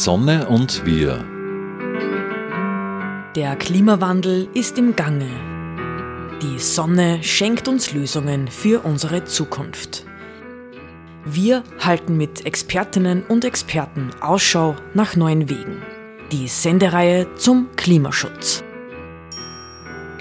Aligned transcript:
Sonne 0.00 0.48
und 0.48 0.86
wir. 0.86 1.22
Der 3.36 3.56
Klimawandel 3.56 4.48
ist 4.54 4.78
im 4.78 4.96
Gange. 4.96 5.28
Die 6.40 6.58
Sonne 6.58 7.22
schenkt 7.22 7.68
uns 7.68 7.92
Lösungen 7.92 8.48
für 8.48 8.86
unsere 8.86 9.24
Zukunft. 9.26 10.06
Wir 11.26 11.62
halten 11.78 12.16
mit 12.16 12.46
Expertinnen 12.46 13.22
und 13.24 13.44
Experten 13.44 14.08
Ausschau 14.22 14.76
nach 14.94 15.14
neuen 15.14 15.50
Wegen. 15.50 15.82
Die 16.32 16.48
Sendereihe 16.48 17.26
zum 17.34 17.68
Klimaschutz. 17.76 18.64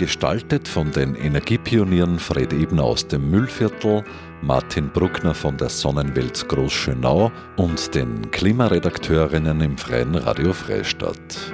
Gestaltet 0.02 0.68
von 0.68 0.92
den 0.92 1.14
Energiepionieren 1.14 2.18
Fred 2.18 2.54
Ebner 2.54 2.86
aus 2.86 3.08
dem 3.08 3.30
Müllviertel, 3.30 4.04
Martin 4.42 4.90
Bruckner 4.90 5.36
von 5.36 5.58
der 5.58 5.70
Sonnenwelt 5.70 6.50
Großschönau 6.50 7.32
und 7.56 7.94
den 7.94 8.32
Klimaredakteurinnen 8.32 9.62
im 9.62 9.78
Freien 9.78 10.16
Radio 10.16 10.54
Freistadt. 10.54 11.54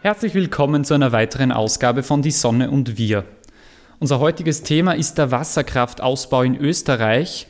Herzlich 0.00 0.32
willkommen 0.32 0.84
zu 0.84 0.94
einer 0.94 1.12
weiteren 1.12 1.52
Ausgabe 1.52 2.02
von 2.02 2.22
Die 2.22 2.30
Sonne 2.30 2.70
und 2.70 2.96
wir. 2.96 3.26
Unser 4.00 4.20
heutiges 4.20 4.62
Thema 4.62 4.92
ist 4.92 5.18
der 5.18 5.32
Wasserkraftausbau 5.32 6.42
in 6.42 6.56
Österreich. 6.56 7.48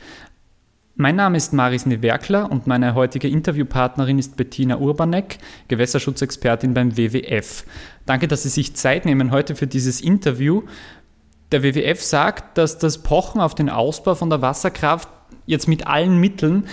Mein 0.95 1.15
Name 1.15 1.37
ist 1.37 1.53
Maris 1.53 1.85
Newerkler 1.85 2.51
und 2.51 2.65
meine 2.65 2.95
heutige 2.95 3.27
Interviewpartnerin 3.27 4.17
ist 4.17 4.35
Bettina 4.35 4.77
Urbanek, 4.77 5.37
Gewässerschutzexpertin 5.67 6.73
beim 6.73 6.97
WWF. 6.97 7.65
Danke, 8.07 8.27
dass 8.27 8.43
Sie 8.43 8.49
sich 8.49 8.75
Zeit 8.75 9.05
nehmen 9.05 9.29
heute 9.29 9.55
für 9.55 9.67
dieses 9.67 10.01
Interview. 10.01 10.63
Der 11.51 11.61
WWF 11.61 12.01
sagt, 12.01 12.57
dass 12.57 12.79
das 12.79 13.03
Pochen 13.03 13.41
auf 13.41 13.53
den 13.53 13.69
Ausbau 13.69 14.15
von 14.15 14.31
der 14.31 14.41
Wasserkraft 14.41 15.07
jetzt 15.45 15.67
mit 15.67 15.85
allen 15.85 16.19
Mitteln 16.19 16.65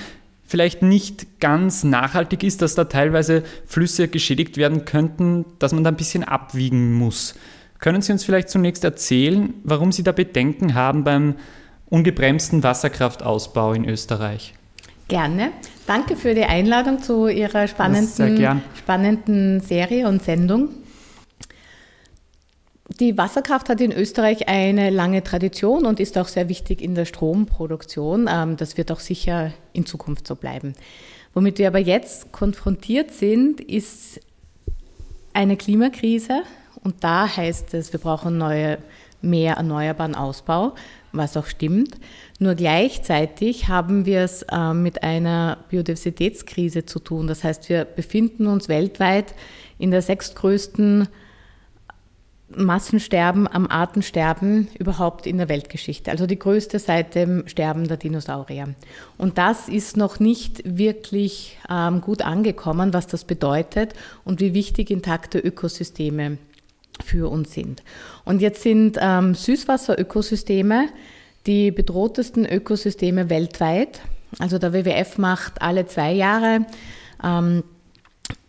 vielleicht 0.46 0.80
nicht 0.80 1.38
ganz 1.38 1.84
nachhaltig 1.84 2.44
ist, 2.44 2.62
dass 2.62 2.76
da 2.76 2.84
teilweise 2.84 3.42
Flüsse 3.66 4.08
geschädigt 4.08 4.56
werden 4.56 4.86
könnten, 4.86 5.44
dass 5.58 5.74
man 5.74 5.84
da 5.84 5.90
ein 5.90 5.96
bisschen 5.96 6.24
abwiegen 6.24 6.94
muss. 6.94 7.34
Können 7.78 8.02
Sie 8.02 8.12
uns 8.12 8.24
vielleicht 8.24 8.48
zunächst 8.48 8.84
erzählen, 8.84 9.54
warum 9.64 9.92
Sie 9.92 10.02
da 10.02 10.12
Bedenken 10.12 10.74
haben 10.74 11.04
beim 11.04 11.36
ungebremsten 11.88 12.62
Wasserkraftausbau 12.62 13.72
in 13.72 13.84
Österreich? 13.84 14.54
Gerne. 15.08 15.50
Danke 15.86 16.16
für 16.16 16.34
die 16.34 16.44
Einladung 16.44 17.00
zu 17.00 17.28
Ihrer 17.28 17.68
spannenden, 17.68 18.62
spannenden 18.74 19.60
Serie 19.60 20.08
und 20.08 20.22
Sendung. 20.22 20.70
Die 23.00 23.18
Wasserkraft 23.18 23.68
hat 23.68 23.80
in 23.80 23.92
Österreich 23.92 24.48
eine 24.48 24.90
lange 24.90 25.22
Tradition 25.22 25.86
und 25.86 26.00
ist 26.00 26.16
auch 26.18 26.28
sehr 26.28 26.48
wichtig 26.48 26.80
in 26.80 26.94
der 26.94 27.04
Stromproduktion. 27.04 28.28
Ähm, 28.30 28.56
das 28.56 28.76
wird 28.76 28.90
auch 28.90 29.00
sicher 29.00 29.52
in 29.72 29.86
Zukunft 29.86 30.26
so 30.26 30.34
bleiben. 30.34 30.74
Womit 31.34 31.58
wir 31.58 31.68
aber 31.68 31.80
jetzt 31.80 32.32
konfrontiert 32.32 33.12
sind, 33.12 33.60
ist 33.60 34.20
eine 35.34 35.56
Klimakrise. 35.56 36.42
Und 36.86 37.02
da 37.02 37.26
heißt 37.36 37.74
es, 37.74 37.92
wir 37.92 37.98
brauchen 37.98 38.38
neue, 38.38 38.78
mehr 39.20 39.54
erneuerbaren 39.54 40.14
Ausbau, 40.14 40.76
was 41.10 41.36
auch 41.36 41.46
stimmt. 41.46 41.96
Nur 42.38 42.54
gleichzeitig 42.54 43.66
haben 43.66 44.06
wir 44.06 44.20
es 44.20 44.42
äh, 44.42 44.72
mit 44.72 45.02
einer 45.02 45.58
Biodiversitätskrise 45.68 46.86
zu 46.86 47.00
tun. 47.00 47.26
Das 47.26 47.42
heißt, 47.42 47.68
wir 47.70 47.84
befinden 47.84 48.46
uns 48.46 48.68
weltweit 48.68 49.34
in 49.80 49.90
der 49.90 50.00
sechstgrößten 50.00 51.08
Massensterben 52.54 53.48
am 53.48 53.66
Artensterben 53.66 54.68
überhaupt 54.78 55.26
in 55.26 55.38
der 55.38 55.48
Weltgeschichte. 55.48 56.12
Also 56.12 56.28
die 56.28 56.38
größte 56.38 56.78
seit 56.78 57.16
dem 57.16 57.48
Sterben 57.48 57.88
der 57.88 57.96
Dinosaurier. 57.96 58.76
Und 59.18 59.38
das 59.38 59.68
ist 59.68 59.96
noch 59.96 60.20
nicht 60.20 60.62
wirklich 60.64 61.58
ähm, 61.68 62.00
gut 62.00 62.22
angekommen, 62.22 62.94
was 62.94 63.08
das 63.08 63.24
bedeutet 63.24 63.94
und 64.24 64.38
wie 64.38 64.54
wichtig 64.54 64.92
intakte 64.92 65.40
Ökosysteme 65.40 66.38
für 67.04 67.30
uns 67.30 67.52
sind. 67.52 67.82
Und 68.24 68.40
jetzt 68.40 68.62
sind 68.62 68.98
ähm, 69.00 69.34
Süßwasserökosysteme 69.34 70.88
die 71.46 71.70
bedrohtesten 71.70 72.44
Ökosysteme 72.44 73.30
weltweit. 73.30 74.00
Also 74.38 74.58
der 74.58 74.72
WWF 74.72 75.18
macht 75.18 75.62
alle 75.62 75.86
zwei 75.86 76.12
Jahre 76.12 76.66
ähm, 77.22 77.62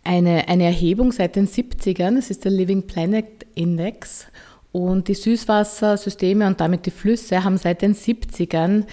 eine, 0.04 0.48
eine 0.48 0.64
Erhebung 0.64 1.12
seit 1.12 1.36
den 1.36 1.46
70ern. 1.46 2.16
Das 2.16 2.30
ist 2.30 2.44
der 2.44 2.52
Living 2.52 2.82
Planet 2.86 3.46
Index. 3.54 4.26
Und 4.72 5.08
die 5.08 5.14
Süßwassersysteme 5.14 6.46
und 6.46 6.60
damit 6.60 6.86
die 6.86 6.90
Flüsse 6.90 7.44
haben 7.44 7.56
seit 7.56 7.82
den 7.82 7.94
70ern 7.94 8.84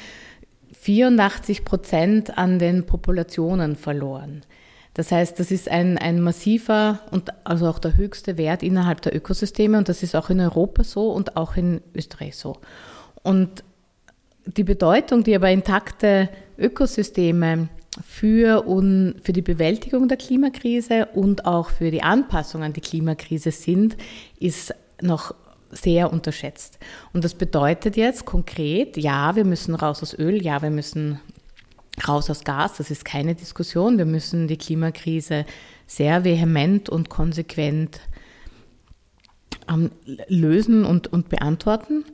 84 0.79 1.65
Prozent 1.65 2.37
an 2.37 2.59
den 2.59 2.85
Populationen 2.85 3.75
verloren. 3.75 4.43
Das 4.95 5.11
heißt, 5.11 5.39
das 5.39 5.51
ist 5.51 5.69
ein, 5.69 5.97
ein 5.97 6.21
massiver 6.21 6.99
und 7.11 7.29
also 7.43 7.67
auch 7.67 7.79
der 7.79 7.97
höchste 7.97 8.37
Wert 8.37 8.63
innerhalb 8.63 9.01
der 9.01 9.13
Ökosysteme 9.13 9.77
und 9.77 9.89
das 9.89 10.01
ist 10.03 10.15
auch 10.15 10.29
in 10.29 10.39
Europa 10.39 10.85
so 10.85 11.11
und 11.11 11.35
auch 11.35 11.57
in 11.57 11.81
Österreich 11.93 12.37
so. 12.37 12.57
Und 13.21 13.63
die 14.45 14.63
Bedeutung, 14.63 15.23
die 15.23 15.35
aber 15.35 15.51
intakte 15.51 16.29
Ökosysteme 16.57 17.67
für, 18.07 18.65
un, 18.67 19.15
für 19.21 19.33
die 19.33 19.41
Bewältigung 19.41 20.07
der 20.07 20.17
Klimakrise 20.17 21.07
und 21.07 21.45
auch 21.45 21.69
für 21.69 21.91
die 21.91 22.03
Anpassung 22.03 22.63
an 22.63 22.71
die 22.71 22.81
Klimakrise 22.81 23.51
sind, 23.51 23.97
ist 24.39 24.73
noch 25.01 25.35
sehr 25.71 26.13
unterschätzt. 26.13 26.79
Und 27.11 27.25
das 27.25 27.33
bedeutet 27.33 27.97
jetzt 27.97 28.23
konkret, 28.23 28.95
ja, 28.95 29.35
wir 29.35 29.43
müssen 29.43 29.75
raus 29.75 30.01
aus 30.01 30.17
Öl, 30.17 30.41
ja, 30.41 30.61
wir 30.61 30.69
müssen 30.69 31.19
raus 32.07 32.29
aus 32.29 32.43
Gas, 32.43 32.77
das 32.77 32.91
ist 32.91 33.05
keine 33.05 33.35
Diskussion. 33.35 33.97
Wir 33.97 34.05
müssen 34.05 34.47
die 34.47 34.57
Klimakrise 34.57 35.45
sehr 35.87 36.23
vehement 36.23 36.89
und 36.89 37.09
konsequent 37.09 37.99
ähm, 39.69 39.91
lösen 40.27 40.85
und, 40.85 41.07
und 41.07 41.29
beantworten 41.29 42.05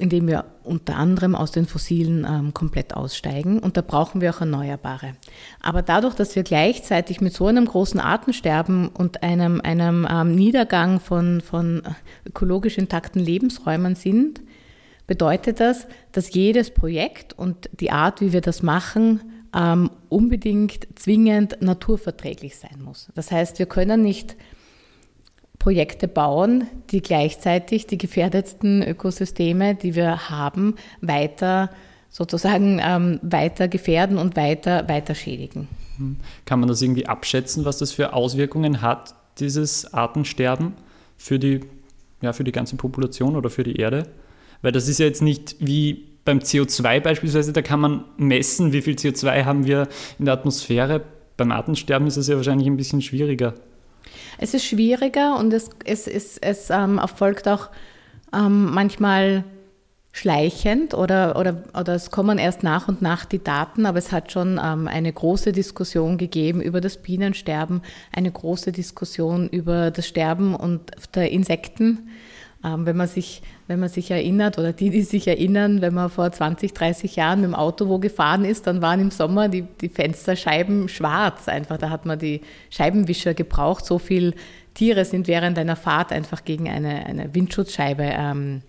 indem 0.00 0.26
wir 0.26 0.46
unter 0.64 0.96
anderem 0.96 1.34
aus 1.34 1.52
den 1.52 1.66
fossilen 1.66 2.26
ähm, 2.28 2.54
komplett 2.54 2.94
aussteigen. 2.94 3.58
Und 3.58 3.76
da 3.76 3.82
brauchen 3.82 4.20
wir 4.20 4.34
auch 4.34 4.40
Erneuerbare. 4.40 5.14
Aber 5.60 5.82
dadurch, 5.82 6.14
dass 6.14 6.34
wir 6.34 6.42
gleichzeitig 6.42 7.20
mit 7.20 7.34
so 7.34 7.46
einem 7.46 7.66
großen 7.66 8.00
Artensterben 8.00 8.88
und 8.88 9.22
einem, 9.22 9.60
einem 9.60 10.08
ähm, 10.10 10.34
Niedergang 10.34 11.00
von, 11.00 11.40
von 11.42 11.82
ökologisch 12.26 12.78
intakten 12.78 13.20
Lebensräumen 13.20 13.94
sind, 13.94 14.40
bedeutet 15.10 15.58
das, 15.58 15.88
dass 16.12 16.32
jedes 16.32 16.70
Projekt 16.70 17.36
und 17.36 17.68
die 17.80 17.90
Art, 17.90 18.20
wie 18.20 18.32
wir 18.32 18.42
das 18.42 18.62
machen, 18.62 19.42
ähm, 19.52 19.90
unbedingt 20.08 20.86
zwingend 20.94 21.60
naturverträglich 21.60 22.56
sein 22.56 22.80
muss. 22.80 23.08
Das 23.16 23.32
heißt, 23.32 23.58
wir 23.58 23.66
können 23.66 24.02
nicht 24.02 24.36
Projekte 25.58 26.06
bauen, 26.06 26.68
die 26.92 27.02
gleichzeitig 27.02 27.88
die 27.88 27.98
gefährdetsten 27.98 28.84
Ökosysteme, 28.84 29.74
die 29.74 29.96
wir 29.96 30.30
haben, 30.30 30.76
weiter 31.00 31.70
sozusagen 32.08 32.80
ähm, 32.80 33.18
weiter 33.22 33.66
gefährden 33.66 34.16
und 34.16 34.36
weiter, 34.36 34.88
weiter 34.88 35.16
schädigen. 35.16 35.66
Hm. 35.96 36.18
Kann 36.44 36.60
man 36.60 36.68
das 36.68 36.82
irgendwie 36.82 37.06
abschätzen, 37.06 37.64
was 37.64 37.78
das 37.78 37.90
für 37.90 38.12
Auswirkungen 38.12 38.80
hat, 38.80 39.16
dieses 39.40 39.92
Artensterben 39.92 40.74
für 41.16 41.40
die, 41.40 41.62
ja, 42.22 42.32
für 42.32 42.44
die 42.44 42.52
ganze 42.52 42.76
Population 42.76 43.34
oder 43.34 43.50
für 43.50 43.64
die 43.64 43.74
Erde? 43.74 44.06
Weil 44.62 44.72
das 44.72 44.88
ist 44.88 44.98
ja 44.98 45.06
jetzt 45.06 45.22
nicht 45.22 45.56
wie 45.58 46.06
beim 46.24 46.38
CO2 46.38 47.00
beispielsweise, 47.00 47.52
da 47.52 47.62
kann 47.62 47.80
man 47.80 48.04
messen, 48.16 48.72
wie 48.72 48.82
viel 48.82 48.94
CO2 48.94 49.44
haben 49.44 49.66
wir 49.66 49.88
in 50.18 50.26
der 50.26 50.34
Atmosphäre. 50.34 51.02
Beim 51.36 51.50
Artensterben 51.50 52.06
ist 52.06 52.16
es 52.16 52.28
ja 52.28 52.36
wahrscheinlich 52.36 52.68
ein 52.68 52.76
bisschen 52.76 53.00
schwieriger. 53.00 53.54
Es 54.38 54.54
ist 54.54 54.64
schwieriger 54.64 55.38
und 55.38 55.52
es, 55.52 55.70
es, 55.84 56.06
es, 56.06 56.38
es 56.38 56.70
ähm, 56.70 56.98
erfolgt 56.98 57.48
auch 57.48 57.68
ähm, 58.34 58.72
manchmal 58.72 59.44
schleichend 60.12 60.92
oder, 60.92 61.38
oder, 61.38 61.62
oder 61.78 61.94
es 61.94 62.10
kommen 62.10 62.38
erst 62.38 62.62
nach 62.62 62.88
und 62.88 63.00
nach 63.00 63.24
die 63.24 63.42
Daten, 63.42 63.86
aber 63.86 63.98
es 63.98 64.10
hat 64.10 64.32
schon 64.32 64.60
ähm, 64.62 64.88
eine 64.88 65.12
große 65.12 65.52
Diskussion 65.52 66.18
gegeben 66.18 66.60
über 66.60 66.80
das 66.80 66.96
Bienensterben, 66.96 67.82
eine 68.12 68.30
große 68.30 68.72
Diskussion 68.72 69.48
über 69.48 69.90
das 69.90 70.08
Sterben 70.08 70.54
und 70.54 70.90
der 71.14 71.30
Insekten. 71.30 72.10
Ähm, 72.62 72.84
wenn, 72.84 72.96
man 72.96 73.08
sich, 73.08 73.40
wenn 73.68 73.80
man 73.80 73.88
sich 73.88 74.10
erinnert 74.10 74.58
oder 74.58 74.74
die, 74.74 74.90
die 74.90 75.02
sich 75.02 75.26
erinnern, 75.26 75.80
wenn 75.80 75.94
man 75.94 76.10
vor 76.10 76.30
20, 76.30 76.74
30 76.74 77.16
Jahren 77.16 77.40
mit 77.40 77.48
dem 77.48 77.54
Auto 77.54 77.88
wo 77.88 77.98
gefahren 77.98 78.44
ist, 78.44 78.66
dann 78.66 78.82
waren 78.82 79.00
im 79.00 79.10
Sommer 79.10 79.48
die, 79.48 79.62
die 79.62 79.88
Fensterscheiben 79.88 80.88
schwarz 80.88 81.48
einfach. 81.48 81.78
Da 81.78 81.88
hat 81.88 82.04
man 82.04 82.18
die 82.18 82.42
Scheibenwischer 82.68 83.32
gebraucht. 83.32 83.86
So 83.86 83.98
viele 83.98 84.34
Tiere 84.74 85.06
sind 85.06 85.26
während 85.26 85.58
einer 85.58 85.76
Fahrt 85.76 86.12
einfach 86.12 86.44
gegen 86.44 86.68
eine, 86.68 87.06
eine 87.06 87.34
Windschutzscheibe 87.34 88.04
ähm, 88.04 88.62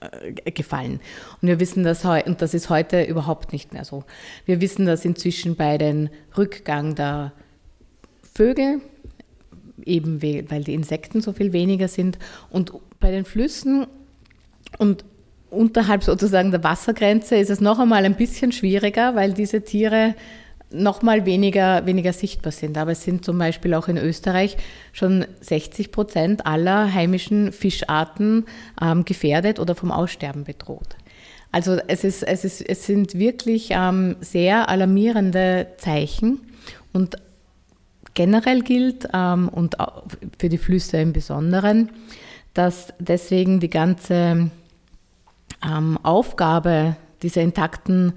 äh, 0.00 0.50
gefallen. 0.50 1.00
Und 1.42 1.48
wir 1.48 1.60
wissen 1.60 1.84
das 1.84 2.04
heute, 2.04 2.28
und 2.28 2.40
das 2.40 2.54
ist 2.54 2.70
heute 2.70 3.02
überhaupt 3.02 3.52
nicht 3.52 3.74
mehr 3.74 3.84
so. 3.84 4.04
Wir 4.46 4.62
wissen 4.62 4.86
das 4.86 5.04
inzwischen 5.04 5.56
bei 5.56 5.76
den 5.76 6.08
Rückgang 6.38 6.94
der 6.94 7.32
Vögel, 8.34 8.80
eben 9.84 10.22
weil 10.22 10.64
die 10.64 10.74
Insekten 10.74 11.20
so 11.20 11.32
viel 11.32 11.52
weniger 11.52 11.88
sind. 11.88 12.18
Und 12.50 12.72
bei 13.04 13.10
den 13.10 13.26
Flüssen 13.26 13.86
und 14.78 15.04
unterhalb 15.50 16.02
sozusagen 16.02 16.50
der 16.50 16.64
Wassergrenze 16.64 17.36
ist 17.36 17.50
es 17.50 17.60
noch 17.60 17.78
einmal 17.78 18.02
ein 18.06 18.16
bisschen 18.16 18.50
schwieriger, 18.50 19.14
weil 19.14 19.34
diese 19.34 19.60
Tiere 19.60 20.14
noch 20.70 21.02
mal 21.02 21.26
weniger, 21.26 21.84
weniger 21.84 22.14
sichtbar 22.14 22.50
sind. 22.50 22.78
Aber 22.78 22.92
es 22.92 23.02
sind 23.02 23.22
zum 23.22 23.36
Beispiel 23.36 23.74
auch 23.74 23.88
in 23.88 23.98
Österreich 23.98 24.56
schon 24.94 25.26
60 25.42 25.92
Prozent 25.92 26.46
aller 26.46 26.94
heimischen 26.94 27.52
Fischarten 27.52 28.46
ähm, 28.80 29.04
gefährdet 29.04 29.60
oder 29.60 29.74
vom 29.74 29.92
Aussterben 29.92 30.44
bedroht. 30.44 30.96
Also 31.52 31.76
es, 31.86 32.04
ist, 32.04 32.22
es, 32.22 32.46
ist, 32.46 32.62
es 32.62 32.86
sind 32.86 33.18
wirklich 33.18 33.68
ähm, 33.72 34.16
sehr 34.22 34.70
alarmierende 34.70 35.66
Zeichen 35.76 36.40
und 36.94 37.16
generell 38.14 38.62
gilt 38.62 39.06
ähm, 39.12 39.50
und 39.50 39.76
für 40.38 40.48
die 40.48 40.56
Flüsse 40.56 40.96
im 40.96 41.12
Besonderen, 41.12 41.90
dass 42.54 42.94
deswegen 42.98 43.60
die 43.60 43.70
ganze 43.70 44.50
ähm, 45.64 45.98
Aufgabe 46.02 46.96
dieser 47.22 47.42
intakten 47.42 48.14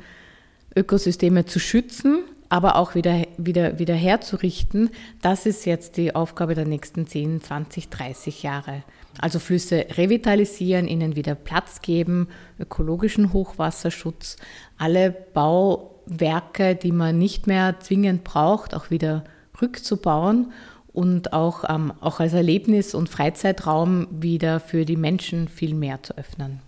Ökosysteme 0.75 1.45
zu 1.45 1.59
schützen, 1.59 2.19
aber 2.49 2.77
auch 2.77 2.95
wieder, 2.95 3.23
wieder, 3.37 3.79
wieder 3.79 3.95
herzurichten, 3.95 4.91
das 5.21 5.45
ist 5.45 5.65
jetzt 5.65 5.97
die 5.97 6.15
Aufgabe 6.15 6.55
der 6.55 6.65
nächsten 6.65 7.07
10, 7.07 7.41
20, 7.41 7.89
30 7.89 8.43
Jahre. 8.43 8.83
Also 9.19 9.39
Flüsse 9.39 9.85
revitalisieren, 9.97 10.87
ihnen 10.87 11.15
wieder 11.15 11.35
Platz 11.35 11.81
geben, 11.81 12.27
ökologischen 12.59 13.33
Hochwasserschutz, 13.33 14.37
alle 14.77 15.11
Bauwerke, 15.11 16.75
die 16.75 16.91
man 16.91 17.17
nicht 17.17 17.47
mehr 17.47 17.79
zwingend 17.79 18.23
braucht, 18.23 18.75
auch 18.75 18.91
wieder 18.91 19.23
rückzubauen 19.59 20.51
und 20.97 21.31
auch, 21.31 21.63
ähm, 21.69 21.93
auch 22.01 22.19
als 22.19 22.33
Erlebnis- 22.33 22.95
und 22.95 23.07
Freizeitraum 23.07 24.07
wieder 24.09 24.59
für 24.59 24.83
die 24.83 24.95
Menschen 24.95 25.47
viel 25.47 25.75
mehr 25.75 26.01
zu 26.01 26.17
öffnen. 26.17 26.59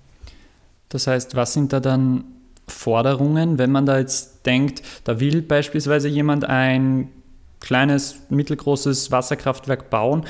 Das 0.90 1.08
heißt, 1.08 1.36
was 1.36 1.54
sind 1.54 1.74
da 1.74 1.80
dann 1.80 2.26
Forderungen, 2.68 3.58
wenn 3.58 3.72
man 3.72 3.88
da 3.88 3.98
jetzt 3.98 4.46
denkt, 4.46 4.84
da 5.04 5.20
will 5.20 5.42
beispielsweise 5.42 6.10
jemand 6.10 6.46
ein 6.46 7.10
kleines, 7.60 8.18
mittelgroßes 8.30 9.12
Wasserkraftwerk 9.12 9.90
bauen, 9.90 10.26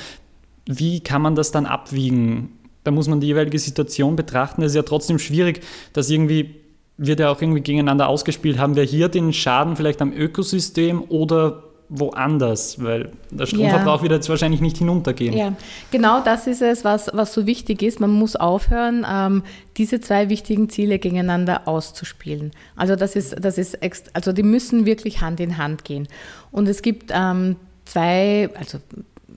wie 0.66 1.02
kann 1.02 1.22
man 1.22 1.36
das 1.36 1.52
dann 1.52 1.66
abwiegen? 1.66 2.54
Da 2.86 2.92
muss 2.92 3.10
man 3.10 3.20
die 3.20 3.28
jeweilige 3.28 3.60
Situation 3.60 4.16
betrachten. 4.16 4.62
Es 4.62 4.72
ist 4.72 4.76
ja 4.78 4.84
trotzdem 4.84 5.20
schwierig, 5.20 5.60
dass 5.92 6.10
irgendwie 6.10 6.56
wird 6.96 7.20
ja 7.20 7.30
auch 7.30 7.42
irgendwie 7.42 7.62
gegeneinander 7.62 8.08
ausgespielt. 8.08 8.60
Haben 8.60 8.78
wir 8.78 8.84
hier 8.84 9.10
den 9.10 9.34
Schaden 9.34 9.76
vielleicht 9.76 10.02
am 10.02 10.14
Ökosystem 10.14 11.04
oder 11.10 11.69
woanders, 11.90 12.82
weil 12.84 13.12
der 13.32 13.48
Stromverbrauch 13.48 13.98
ja. 13.98 14.02
wird 14.04 14.12
jetzt 14.14 14.30
wahrscheinlich 14.30 14.62
nicht 14.62 14.78
hinuntergehen. 14.78 15.36
Ja, 15.36 15.54
genau 15.90 16.22
das 16.24 16.46
ist 16.46 16.62
es, 16.62 16.84
was, 16.84 17.10
was 17.14 17.34
so 17.34 17.48
wichtig 17.48 17.82
ist. 17.82 18.00
Man 18.00 18.12
muss 18.12 18.36
aufhören, 18.36 19.06
ähm, 19.10 19.44
diese 19.78 20.00
zwei 20.00 20.30
wichtigen 20.30 20.70
Ziele 20.70 21.00
gegeneinander 21.00 21.68
auszuspielen. 21.68 22.52
Also 22.76 22.96
das 22.96 23.16
ist, 23.16 23.44
das 23.44 23.58
ist, 23.58 23.80
also 24.14 24.32
die 24.32 24.44
müssen 24.44 24.86
wirklich 24.86 25.22
Hand 25.22 25.40
in 25.40 25.58
Hand 25.58 25.84
gehen. 25.84 26.08
Und 26.52 26.68
es 26.68 26.84
gibt 26.84 27.12
ähm, 27.12 27.56
zwei, 27.86 28.50
also 28.58 28.78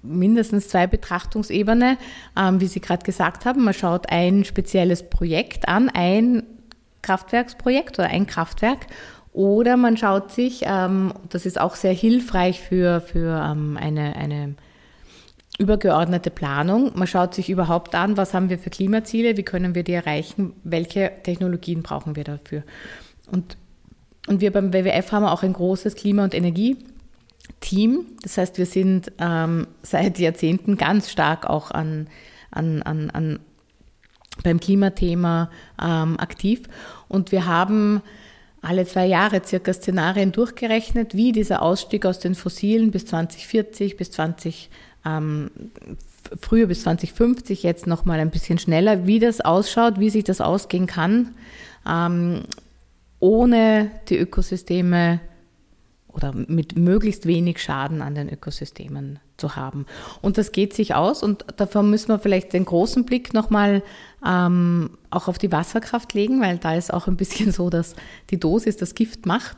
mindestens 0.03 0.69
zwei 0.69 0.87
Betrachtungsebene, 0.87 1.97
ähm, 2.37 2.61
wie 2.61 2.67
Sie 2.67 2.81
gerade 2.81 3.05
gesagt 3.05 3.47
haben. 3.47 3.65
Man 3.65 3.75
schaut 3.75 4.11
ein 4.11 4.45
spezielles 4.45 5.09
Projekt 5.09 5.69
an, 5.69 5.89
ein 5.89 6.43
Kraftwerksprojekt 7.01 7.99
oder 7.99 8.09
ein 8.09 8.27
Kraftwerk 8.27 8.87
oder 9.33 9.77
man 9.77 9.97
schaut 9.97 10.31
sich, 10.31 10.63
ähm, 10.65 11.15
das 11.31 11.47
ist 11.47 11.61
auch 11.61 11.75
sehr 11.75 11.95
hilfreich 11.95 12.61
für, 12.61 13.01
für 13.01 13.43
ähm, 13.43 13.79
eine, 13.81 14.15
eine 14.17 14.55
übergeordnete 15.59 16.31
Planung. 16.31 16.93
Man 16.95 17.07
schaut 17.07 17.35
sich 17.35 17.49
überhaupt 17.49 17.95
an, 17.95 18.17
was 18.19 18.35
haben 18.35 18.51
wir 18.51 18.59
für 18.59 18.71
Klimaziele, 18.71 19.37
wie 19.37 19.43
können 19.43 19.75
wir 19.75 19.85
die 19.85 19.93
erreichen, 19.93 20.53
welche 20.65 21.13
Technologien 21.23 21.83
brauchen 21.83 22.15
wir 22.15 22.25
dafür. 22.25 22.63
Und, 23.31 23.57
und 24.29 24.43
wir 24.43 24.53
beim 24.53 24.73
WWF 24.73 25.13
haben 25.13 25.25
auch 25.25 25.43
ein 25.43 25.55
großes 25.55 25.95
Klima- 25.95 26.25
und 26.25 26.35
Energieteam. 26.35 28.07
Das 28.23 28.37
heißt, 28.37 28.59
wir 28.59 28.67
sind 28.67 29.13
ähm, 29.19 29.67
seit 29.83 30.19
Jahrzehnten 30.19 30.77
ganz 30.77 31.11
stark 31.11 31.47
auch 31.49 31.71
an, 31.71 32.09
an, 32.51 32.83
an, 32.83 33.11
an 33.11 33.39
beim 34.43 34.61
Klimathema 34.61 35.51
ähm, 35.81 36.19
aktiv. 36.19 36.63
Und 37.09 37.33
wir 37.33 37.47
haben 37.47 38.03
alle 38.63 38.87
zwei 38.87 39.07
Jahre 39.07 39.43
circa 39.45 39.73
Szenarien 39.73 40.31
durchgerechnet, 40.31 41.15
wie 41.15 41.33
dieser 41.33 41.63
Ausstieg 41.63 42.07
aus 42.07 42.21
den 42.21 42.37
Fossilen 42.37 42.93
bis 42.93 43.07
2040, 43.07 43.97
bis 43.97 44.13
20, 44.13 44.71
ähm, 45.05 45.51
früher 46.41 46.69
bis 46.69 46.85
2050, 46.85 47.65
jetzt 47.65 47.89
nochmal 47.89 48.21
ein 48.21 48.31
bisschen 48.31 48.59
schneller, 48.59 49.05
wie 49.05 49.19
das 49.19 49.41
ausschaut, 49.41 49.99
wie 49.99 50.11
sich 50.11 50.23
das 50.23 50.41
ausgehen 50.41 50.87
kann, 50.87 51.35
ähm, 51.89 52.45
ohne 53.19 53.91
die 54.09 54.19
Ökosysteme 54.19 55.21
oder 56.09 56.33
mit 56.33 56.79
möglichst 56.79 57.27
wenig 57.27 57.61
Schaden 57.61 58.01
an 58.01 58.15
den 58.15 58.33
Ökosystemen 58.33 59.19
zu 59.43 59.57
haben. 59.57 59.87
Und 60.21 60.39
das 60.39 60.53
geht 60.53 60.73
sich 60.73 60.95
aus 60.95 61.23
und 61.23 61.45
davon 61.57 61.91
müssen 61.91 62.09
wir 62.09 62.21
vielleicht 62.21 62.53
den 62.53 62.65
großen 62.65 63.05
Blick 63.05 63.35
nochmal 63.35 63.83
ähm, 64.25 64.91
auch 65.11 65.27
auf 65.27 65.39
die 65.39 65.51
Wasserkraft 65.51 66.15
legen, 66.15 66.41
weil 66.41 66.59
da 66.59 66.77
ist 66.77 66.95
auch 66.95 67.09
ein 67.09 67.17
bisschen 67.17 67.51
so, 67.51 67.69
dass 67.71 67.97
die 68.31 68.39
Dosis 68.39 68.77
das 68.77 68.95
Gift 68.95 69.27
macht. 69.27 69.57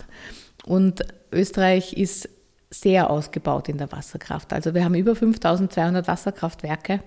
Und 0.64 1.02
Österreich 1.30 1.92
ist 1.92 2.30
sehr 2.70 3.10
ausgebaut 3.10 3.68
in 3.68 3.76
der 3.76 3.92
Wasserkraft. 3.92 4.52
Also 4.52 4.74
wir 4.74 4.84
haben 4.84 4.94
über 4.94 5.14
5200 5.14 6.08
Wasserkraftwerke 6.08 7.00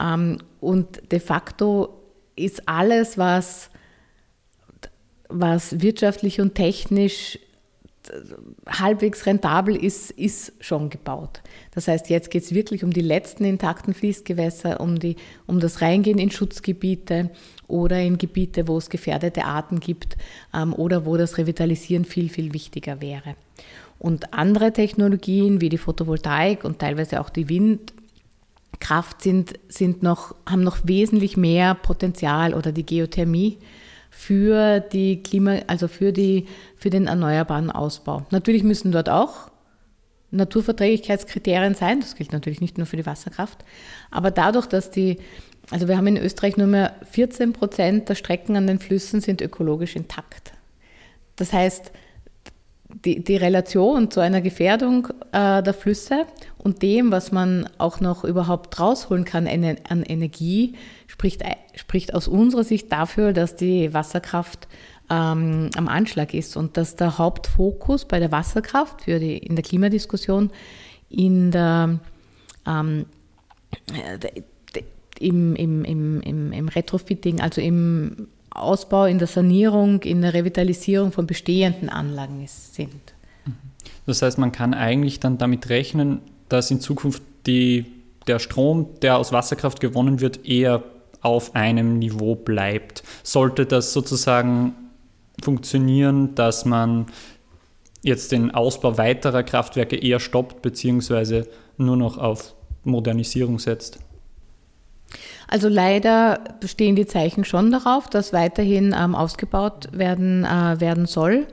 ähm, 0.00 0.38
und 0.60 1.12
de 1.12 1.20
facto 1.20 2.02
ist 2.34 2.66
alles, 2.66 3.18
was, 3.18 3.70
was 5.28 5.80
wirtschaftlich 5.80 6.40
und 6.40 6.54
technisch 6.54 7.38
halbwegs 8.66 9.26
rentabel 9.26 9.76
ist, 9.76 10.10
ist 10.10 10.52
schon 10.60 10.90
gebaut. 10.90 11.42
Das 11.72 11.88
heißt, 11.88 12.10
jetzt 12.10 12.30
geht 12.30 12.44
es 12.44 12.54
wirklich 12.54 12.84
um 12.84 12.92
die 12.92 13.00
letzten 13.00 13.44
intakten 13.44 13.94
Fließgewässer, 13.94 14.80
um, 14.80 14.98
die, 14.98 15.16
um 15.46 15.60
das 15.60 15.80
Reingehen 15.80 16.18
in 16.18 16.30
Schutzgebiete 16.30 17.30
oder 17.68 18.00
in 18.00 18.18
Gebiete, 18.18 18.68
wo 18.68 18.78
es 18.78 18.90
gefährdete 18.90 19.44
Arten 19.44 19.80
gibt 19.80 20.16
ähm, 20.54 20.72
oder 20.72 21.06
wo 21.06 21.16
das 21.16 21.38
Revitalisieren 21.38 22.04
viel, 22.04 22.28
viel 22.28 22.52
wichtiger 22.52 23.00
wäre. 23.00 23.36
Und 23.98 24.34
andere 24.34 24.72
Technologien 24.72 25.60
wie 25.60 25.68
die 25.68 25.78
Photovoltaik 25.78 26.64
und 26.64 26.78
teilweise 26.78 27.20
auch 27.20 27.30
die 27.30 27.48
Windkraft 27.48 29.22
sind, 29.22 29.54
sind 29.68 30.02
noch, 30.02 30.34
haben 30.44 30.62
noch 30.62 30.78
wesentlich 30.84 31.36
mehr 31.36 31.74
Potenzial 31.74 32.54
oder 32.54 32.72
die 32.72 32.84
Geothermie 32.84 33.58
für 34.16 34.80
die 34.80 35.22
Klima, 35.22 35.58
also 35.66 35.88
für 35.88 36.10
die, 36.10 36.46
für 36.74 36.88
den 36.88 37.06
erneuerbaren 37.06 37.70
Ausbau. 37.70 38.24
Natürlich 38.30 38.64
müssen 38.64 38.90
dort 38.90 39.10
auch 39.10 39.50
Naturverträglichkeitskriterien 40.30 41.74
sein. 41.74 42.00
Das 42.00 42.16
gilt 42.16 42.32
natürlich 42.32 42.62
nicht 42.62 42.78
nur 42.78 42.86
für 42.86 42.96
die 42.96 43.04
Wasserkraft. 43.04 43.62
Aber 44.10 44.30
dadurch, 44.30 44.66
dass 44.66 44.90
die, 44.90 45.18
also 45.70 45.86
wir 45.86 45.98
haben 45.98 46.06
in 46.06 46.16
Österreich 46.16 46.56
nur 46.56 46.66
mehr 46.66 46.94
14 47.10 47.52
Prozent 47.52 48.08
der 48.08 48.14
Strecken 48.14 48.56
an 48.56 48.66
den 48.66 48.78
Flüssen 48.78 49.20
sind 49.20 49.42
ökologisch 49.42 49.94
intakt. 49.94 50.54
Das 51.36 51.52
heißt, 51.52 51.92
die, 53.04 53.22
die 53.22 53.36
Relation 53.36 54.10
zu 54.10 54.20
einer 54.20 54.40
Gefährdung 54.40 55.08
äh, 55.32 55.62
der 55.62 55.74
Flüsse 55.74 56.24
und 56.56 56.80
dem, 56.80 57.12
was 57.12 57.32
man 57.32 57.68
auch 57.76 58.00
noch 58.00 58.24
überhaupt 58.24 58.80
rausholen 58.80 59.26
kann 59.26 59.46
an, 59.46 59.76
an 59.90 60.02
Energie, 60.04 60.74
spricht, 61.16 61.42
spricht 61.74 62.14
aus 62.14 62.28
unserer 62.28 62.64
Sicht 62.64 62.92
dafür, 62.92 63.32
dass 63.32 63.56
die 63.56 63.94
Wasserkraft 63.94 64.68
ähm, 65.08 65.70
am 65.74 65.88
Anschlag 65.88 66.34
ist 66.34 66.56
und 66.56 66.76
dass 66.76 66.96
der 66.96 67.16
Hauptfokus 67.16 68.04
bei 68.04 68.18
der 68.18 68.32
Wasserkraft 68.32 69.02
für 69.02 69.18
die, 69.18 69.38
in 69.38 69.56
der 69.56 69.64
Klimadiskussion 69.64 70.50
in 71.08 71.50
der, 71.52 72.00
ähm, 72.66 73.06
im, 75.18 75.56
im, 75.56 75.84
im, 75.84 76.20
im, 76.20 76.52
im 76.52 76.68
Retrofitting, 76.68 77.40
also 77.40 77.60
im 77.60 78.28
Ausbau, 78.50 79.06
in 79.06 79.18
der 79.18 79.28
Sanierung, 79.28 80.02
in 80.02 80.20
der 80.20 80.34
Revitalisierung 80.34 81.12
von 81.12 81.26
bestehenden 81.26 81.88
Anlagen 81.88 82.42
ist, 82.44 82.74
sind. 82.74 83.14
Das 84.04 84.22
heißt, 84.22 84.38
man 84.38 84.52
kann 84.52 84.74
eigentlich 84.74 85.20
dann 85.20 85.38
damit 85.38 85.68
rechnen, 85.68 86.20
dass 86.48 86.70
in 86.70 86.80
Zukunft 86.80 87.22
die, 87.46 87.86
der 88.26 88.38
Strom, 88.38 88.88
der 89.02 89.18
aus 89.18 89.32
Wasserkraft 89.32 89.80
gewonnen 89.80 90.20
wird, 90.20 90.46
eher 90.46 90.82
auf 91.26 91.56
einem 91.56 91.98
Niveau 91.98 92.36
bleibt. 92.36 93.02
Sollte 93.24 93.66
das 93.66 93.92
sozusagen 93.92 94.74
funktionieren, 95.42 96.36
dass 96.36 96.64
man 96.64 97.06
jetzt 98.02 98.30
den 98.30 98.52
Ausbau 98.52 98.96
weiterer 98.96 99.42
Kraftwerke 99.42 99.96
eher 99.96 100.20
stoppt, 100.20 100.62
beziehungsweise 100.62 101.48
nur 101.76 101.96
noch 101.96 102.16
auf 102.16 102.54
Modernisierung 102.84 103.58
setzt? 103.58 103.98
Also 105.48 105.68
leider 105.68 106.38
bestehen 106.60 106.94
die 106.94 107.06
Zeichen 107.06 107.44
schon 107.44 107.72
darauf, 107.72 108.08
dass 108.08 108.32
weiterhin 108.32 108.94
ähm, 108.96 109.16
ausgebaut 109.16 109.88
werden, 109.92 110.44
äh, 110.44 110.80
werden 110.80 111.06
soll. 111.06 111.48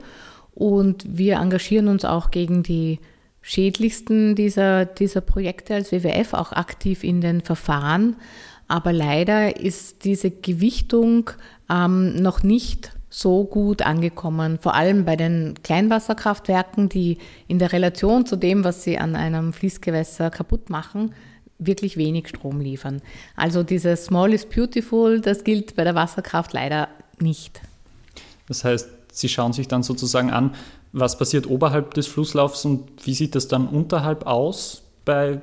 Und 0.52 1.04
wir 1.08 1.36
engagieren 1.36 1.88
uns 1.88 2.04
auch 2.04 2.30
gegen 2.30 2.62
die 2.62 3.00
schädlichsten 3.40 4.36
dieser, 4.36 4.86
dieser 4.86 5.20
Projekte 5.20 5.74
als 5.74 5.92
WWF 5.92 6.32
auch 6.32 6.52
aktiv 6.52 7.04
in 7.04 7.20
den 7.20 7.40
Verfahren. 7.42 8.16
Aber 8.68 8.92
leider 8.92 9.60
ist 9.60 10.04
diese 10.04 10.30
Gewichtung 10.30 11.30
ähm, 11.70 12.16
noch 12.16 12.42
nicht 12.42 12.90
so 13.10 13.44
gut 13.44 13.82
angekommen, 13.82 14.58
vor 14.60 14.74
allem 14.74 15.04
bei 15.04 15.14
den 15.14 15.54
Kleinwasserkraftwerken, 15.62 16.88
die 16.88 17.18
in 17.46 17.60
der 17.60 17.72
Relation 17.72 18.26
zu 18.26 18.34
dem, 18.34 18.64
was 18.64 18.82
sie 18.82 18.98
an 18.98 19.14
einem 19.14 19.52
Fließgewässer 19.52 20.30
kaputt 20.30 20.68
machen, 20.68 21.14
wirklich 21.58 21.96
wenig 21.96 22.28
Strom 22.28 22.60
liefern. 22.60 23.00
Also 23.36 23.62
dieses 23.62 24.06
Small 24.06 24.32
is 24.32 24.46
beautiful, 24.46 25.20
das 25.20 25.44
gilt 25.44 25.76
bei 25.76 25.84
der 25.84 25.94
Wasserkraft 25.94 26.52
leider 26.52 26.88
nicht. 27.20 27.60
Das 28.48 28.64
heißt, 28.64 28.88
Sie 29.12 29.28
schauen 29.28 29.52
sich 29.52 29.68
dann 29.68 29.84
sozusagen 29.84 30.30
an, 30.30 30.56
was 30.92 31.16
passiert 31.16 31.48
oberhalb 31.48 31.94
des 31.94 32.08
Flusslaufs 32.08 32.64
und 32.64 33.06
wie 33.06 33.14
sieht 33.14 33.36
das 33.36 33.46
dann 33.46 33.68
unterhalb 33.68 34.26
aus, 34.26 34.82
bei, 35.04 35.40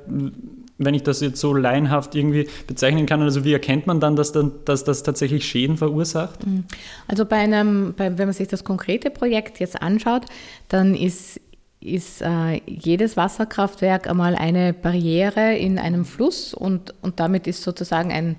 wenn 0.85 0.93
ich 0.93 1.03
das 1.03 1.21
jetzt 1.21 1.39
so 1.39 1.53
laienhaft 1.53 2.15
irgendwie 2.15 2.47
bezeichnen 2.67 3.05
kann. 3.05 3.21
Also 3.21 3.43
wie 3.43 3.53
erkennt 3.53 3.87
man 3.87 3.99
dann, 3.99 4.15
dass, 4.15 4.31
dann, 4.31 4.51
dass 4.65 4.83
das 4.83 5.03
tatsächlich 5.03 5.45
Schäden 5.45 5.77
verursacht? 5.77 6.45
Mhm. 6.45 6.65
Also 7.07 7.25
bei 7.25 7.37
einem, 7.37 7.93
bei, 7.95 8.17
wenn 8.17 8.27
man 8.27 8.33
sich 8.33 8.47
das 8.47 8.63
konkrete 8.63 9.09
Projekt 9.09 9.59
jetzt 9.59 9.81
anschaut, 9.81 10.23
dann 10.69 10.95
ist 10.95 11.39
ist 11.83 12.21
äh, 12.21 12.61
jedes 12.67 13.17
Wasserkraftwerk 13.17 14.07
einmal 14.07 14.35
eine 14.35 14.71
Barriere 14.71 15.57
in 15.57 15.79
einem 15.79 16.05
Fluss 16.05 16.53
und, 16.53 16.93
und 17.01 17.19
damit 17.19 17.47
ist 17.47 17.63
sozusagen 17.63 18.11
ein 18.11 18.35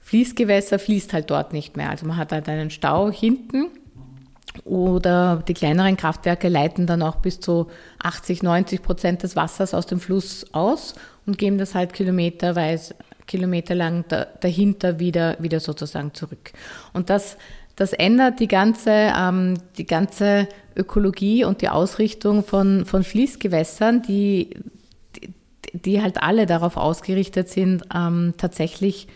Fließgewässer 0.00 0.78
fließt 0.78 1.14
halt 1.14 1.30
dort 1.30 1.54
nicht 1.54 1.78
mehr. 1.78 1.88
Also 1.88 2.04
man 2.04 2.18
hat 2.18 2.30
halt 2.30 2.46
einen 2.46 2.68
Stau 2.68 3.10
hinten 3.10 3.68
oder 4.64 5.42
die 5.48 5.54
kleineren 5.54 5.96
Kraftwerke 5.96 6.48
leiten 6.48 6.86
dann 6.86 7.02
auch 7.02 7.16
bis 7.16 7.40
zu 7.40 7.68
80, 8.02 8.42
90 8.42 8.82
Prozent 8.82 9.22
des 9.22 9.34
Wassers 9.34 9.72
aus 9.72 9.86
dem 9.86 10.00
Fluss 10.00 10.44
aus 10.52 10.94
und 11.26 11.38
geben 11.38 11.58
das 11.58 11.74
halt 11.74 11.92
kilometerweise, 11.92 12.94
kilometerlang 13.26 14.04
da, 14.08 14.26
dahinter 14.40 14.98
wieder, 14.98 15.36
wieder 15.40 15.60
sozusagen 15.60 16.12
zurück. 16.14 16.52
Und 16.92 17.10
das 17.10 17.36
das 17.76 17.92
ändert 17.92 18.40
die 18.40 18.48
ganze, 18.48 18.90
ähm, 18.90 19.58
die 19.78 19.86
ganze 19.86 20.48
Ökologie 20.76 21.44
und 21.44 21.60
die 21.60 21.68
Ausrichtung 21.68 22.44
von, 22.44 22.84
von 22.86 23.02
Fließgewässern, 23.02 24.02
die, 24.02 24.50
die, 25.16 25.34
die 25.72 26.02
halt 26.02 26.22
alle 26.22 26.46
darauf 26.46 26.76
ausgerichtet 26.76 27.48
sind, 27.48 27.82
ähm, 27.94 28.34
tatsächlich 28.36 29.08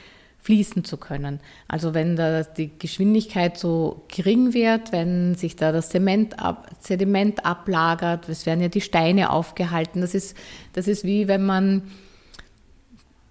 fließen 0.49 0.83
zu 0.83 0.97
können. 0.97 1.41
Also 1.69 1.93
wenn 1.93 2.17
da 2.17 2.43
die 2.43 2.71
Geschwindigkeit 2.79 3.59
so 3.59 4.07
gering 4.09 4.55
wird, 4.55 4.93
wenn 4.93 5.35
sich 5.35 5.57
da 5.57 5.73
das 5.73 5.91
Zement 5.91 6.39
ab, 6.43 6.71
Sediment 6.81 7.45
ablagert, 7.45 8.31
es 8.31 8.47
werden 8.47 8.63
ja 8.63 8.69
die 8.69 8.81
Steine 8.81 9.29
aufgehalten. 9.29 10.01
Das 10.01 10.15
ist, 10.15 10.35
das 10.73 10.89
ist 10.89 11.05
wie 11.05 11.29
wenn 11.29 11.45
man 11.45 11.83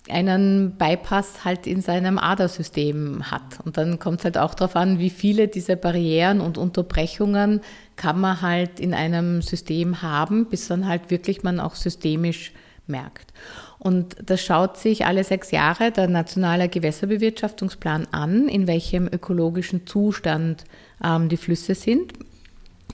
einen 0.09 0.77
Bypass 0.77 1.43
halt 1.43 1.65
in 1.65 1.81
seinem 1.81 2.19
Adersystem 2.19 3.31
hat. 3.31 3.65
Und 3.65 3.77
dann 3.77 3.97
kommt 3.97 4.19
es 4.19 4.25
halt 4.25 4.37
auch 4.37 4.53
darauf 4.53 4.75
an, 4.75 4.99
wie 4.99 5.09
viele 5.09 5.47
dieser 5.47 5.75
Barrieren 5.75 6.39
und 6.39 6.59
Unterbrechungen 6.59 7.61
kann 7.95 8.21
man 8.21 8.43
halt 8.43 8.79
in 8.79 8.93
einem 8.93 9.41
System 9.41 10.03
haben, 10.03 10.45
bis 10.45 10.67
dann 10.67 10.87
halt 10.87 11.09
wirklich 11.09 11.41
man 11.41 11.59
auch 11.59 11.73
systemisch 11.73 12.53
merkt. 12.89 13.33
Und 13.79 14.15
das 14.25 14.41
schaut 14.41 14.77
sich 14.77 15.05
alle 15.05 15.23
sechs 15.23 15.51
Jahre 15.51 15.91
der 15.91 16.07
Nationale 16.07 16.69
Gewässerbewirtschaftungsplan 16.69 18.07
an, 18.11 18.47
in 18.47 18.67
welchem 18.67 19.07
ökologischen 19.07 19.85
Zustand 19.87 20.63
ähm, 21.03 21.29
die 21.29 21.37
Flüsse 21.37 21.75
sind. 21.75 22.13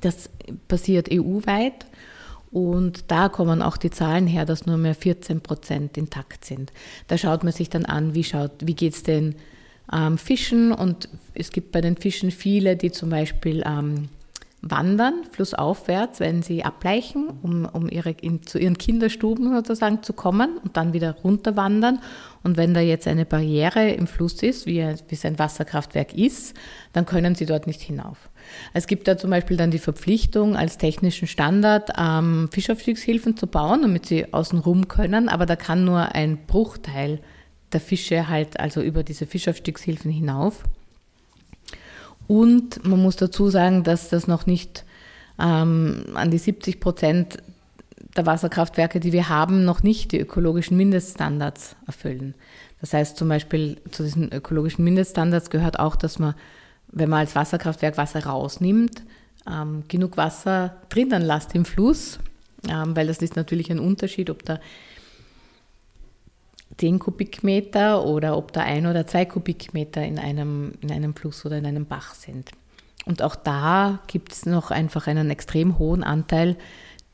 Das 0.02 0.30
passiert 0.68 1.10
EU-weit 1.12 1.86
und 2.54 3.06
da 3.10 3.30
kommen 3.30 3.64
auch 3.64 3.78
die 3.78 3.90
Zahlen 3.90 4.28
her, 4.28 4.46
dass 4.46 4.68
nur 4.68 4.78
mehr 4.78 4.94
14 4.94 5.42
Prozent 5.42 5.98
intakt 5.98 6.46
sind. 6.46 6.72
Da 7.08 7.18
schaut 7.18 7.44
man 7.44 7.52
sich 7.52 7.70
dann 7.70 7.86
an, 7.86 8.14
wie, 8.14 8.24
wie 8.24 8.76
geht 8.76 8.94
es 8.94 9.02
den 9.02 9.36
ähm, 9.92 10.20
Fischen. 10.20 10.72
Und 10.72 11.10
es 11.34 11.52
gibt 11.52 11.72
bei 11.72 11.82
den 11.82 11.98
Fischen 11.98 12.30
viele, 12.30 12.78
die 12.78 12.92
zum 12.92 13.10
Beispiel 13.10 13.64
ähm, 13.66 14.10
wandern, 14.65 15.25
flussaufwärts, 15.29 16.22
wenn 16.22 16.41
sie 16.41 16.63
abbleichen, 16.63 17.27
um, 17.41 17.65
um 17.65 17.89
ihre, 17.89 18.12
in, 18.12 18.43
zu 18.43 18.58
ihren 18.58 18.77
Kinderstuben 18.77 19.53
sozusagen 19.53 20.03
zu 20.03 20.13
kommen 20.13 20.58
und 20.63 20.77
dann 20.77 20.93
wieder 20.93 21.12
runterwandern. 21.24 22.00
Und 22.43 22.55
wenn 22.55 22.74
da 22.74 22.79
jetzt 22.79 23.05
eine 23.08 23.25
Barriere 23.25 23.89
im 23.89 24.08
Fluss 24.08 24.41
ist, 24.41 24.65
wie, 24.65 24.79
wie 24.79 25.15
es 25.15 25.25
ein 25.25 25.38
Wasserkraftwerk 25.38 26.13
ist, 26.13 26.55
dann 26.93 27.05
können 27.05 27.36
sie 27.36 27.46
dort 27.46 27.67
nicht 27.67 27.82
hinauf. 27.82 28.29
Es 28.74 28.88
gibt 28.88 29.08
da 29.10 29.17
zum 29.17 29.32
Beispiel 29.32 29.58
dann 29.58 29.70
die 29.70 29.79
Verpflichtung, 29.79 30.55
als 30.55 30.77
technischen 30.77 31.27
Standard 31.27 31.91
ähm, 31.98 32.50
Fischaufstiegshilfen 32.51 33.36
zu 33.36 33.48
bauen, 33.48 33.82
damit 33.82 34.05
sie 34.05 34.34
außenrum 34.34 34.88
können, 34.88 35.27
aber 35.27 35.46
da 35.46 35.58
kann 35.58 35.84
nur 35.84 36.15
ein 36.15 36.46
Bruchteil 36.48 37.20
der 37.74 37.82
Fische 37.82 38.29
halt 38.29 38.60
also 38.60 38.82
über 38.82 39.03
diese 39.03 39.25
Fischaufstiegshilfen 39.25 40.10
hinauf. 40.10 40.63
Und 42.27 42.86
man 42.86 43.01
muss 43.01 43.15
dazu 43.15 43.50
sagen, 43.50 43.84
dass 43.84 44.10
das 44.10 44.27
noch 44.27 44.46
nicht 44.46 44.86
ähm, 45.39 46.06
an 46.13 46.32
die 46.32 46.38
70 46.38 46.80
Prozent 46.80 47.38
der 48.15 48.25
Wasserkraftwerke, 48.25 49.00
die 49.00 49.12
wir 49.12 49.30
haben, 49.30 49.65
noch 49.65 49.84
nicht 49.84 50.12
die 50.12 50.20
ökologischen 50.20 50.77
Mindeststandards 50.77 51.75
erfüllen. 51.88 52.36
Das 52.80 52.94
heißt 52.94 53.18
zum 53.18 53.30
Beispiel 53.30 53.77
zu 53.92 54.03
diesen 54.03 54.32
ökologischen 54.32 54.84
Mindeststandards 54.84 55.50
gehört 55.50 55.80
auch, 55.80 55.96
dass 55.96 56.20
man 56.20 56.36
wenn 56.94 57.10
man 57.10 57.20
als 57.20 57.36
Wasserkraftwerk 57.36 57.98
Wasser 57.98 58.24
rausnimmt, 58.24 59.03
ähm, 59.50 59.84
genug 59.88 60.15
Wasser 60.15 60.77
drinnen 60.89 61.22
lasst 61.22 61.53
im 61.56 61.65
Fluss, 61.65 62.20
ähm, 62.70 62.96
weil 62.96 63.08
das 63.08 63.18
ist 63.18 63.36
natürlich 63.36 63.72
ein 63.72 63.80
Unterschied, 63.80 64.30
ob 64.30 64.46
da 64.46 64.60
10 66.77 67.00
Kubikmeter 67.00 68.06
oder 68.06 68.38
ob 68.38 68.51
da 68.51 68.62
ein 68.62 68.88
oder 68.88 69.06
zwei 69.08 69.25
Kubikmeter 69.25 70.03
in 70.03 70.20
einem, 70.20 70.74
in 70.82 70.92
einem 70.92 71.13
Fluss 71.15 71.46
oder 71.46 71.58
in 71.58 71.65
einem 71.65 71.86
Bach 71.86 72.15
sind. 72.15 72.51
Und 73.06 73.22
auch 73.22 73.36
da 73.36 74.00
gibt 74.08 74.32
es 74.32 74.46
noch 74.46 74.72
einfach 74.72 75.08
einen 75.08 75.30
extrem 75.30 75.77
hohen 75.77 76.03
Anteil, 76.03 76.56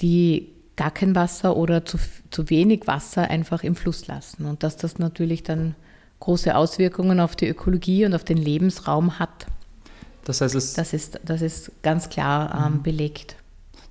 die 0.01 0.49
gar 0.75 0.91
kein 0.91 1.15
Wasser 1.15 1.57
oder 1.57 1.83
zu, 1.83 1.97
zu 2.29 2.49
wenig 2.49 2.87
Wasser 2.87 3.29
einfach 3.29 3.63
im 3.63 3.75
Fluss 3.75 4.07
lassen. 4.07 4.45
Und 4.45 4.63
dass 4.63 4.77
das 4.77 4.97
natürlich 4.97 5.43
dann 5.43 5.75
große 6.19 6.55
Auswirkungen 6.55 7.19
auf 7.19 7.35
die 7.35 7.47
Ökologie 7.47 8.05
und 8.05 8.13
auf 8.13 8.23
den 8.23 8.37
Lebensraum 8.37 9.19
hat. 9.19 9.47
Das 10.25 10.41
heißt, 10.41 10.55
es 10.55 10.73
das 10.73 10.93
ist, 10.93 11.19
das 11.25 11.41
ist 11.41 11.71
ganz 11.81 12.09
klar 12.09 12.65
ähm, 12.67 12.75
mhm. 12.75 12.83
belegt. 12.83 13.35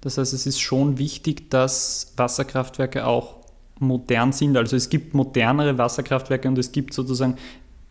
Das 0.01 0.19
heißt, 0.19 0.33
es 0.33 0.47
ist 0.47 0.61
schon 0.61 0.99
wichtig, 0.99 1.51
dass 1.51 2.13
Wasserkraftwerke 2.17 3.07
auch 3.07 3.38
modern 3.79 4.33
sind. 4.33 4.57
Also 4.57 4.77
es 4.77 4.89
gibt 4.89 5.15
modernere 5.15 5.79
Wasserkraftwerke 5.79 6.49
und 6.49 6.59
es 6.59 6.73
gibt 6.73 6.95
sozusagen 6.95 7.37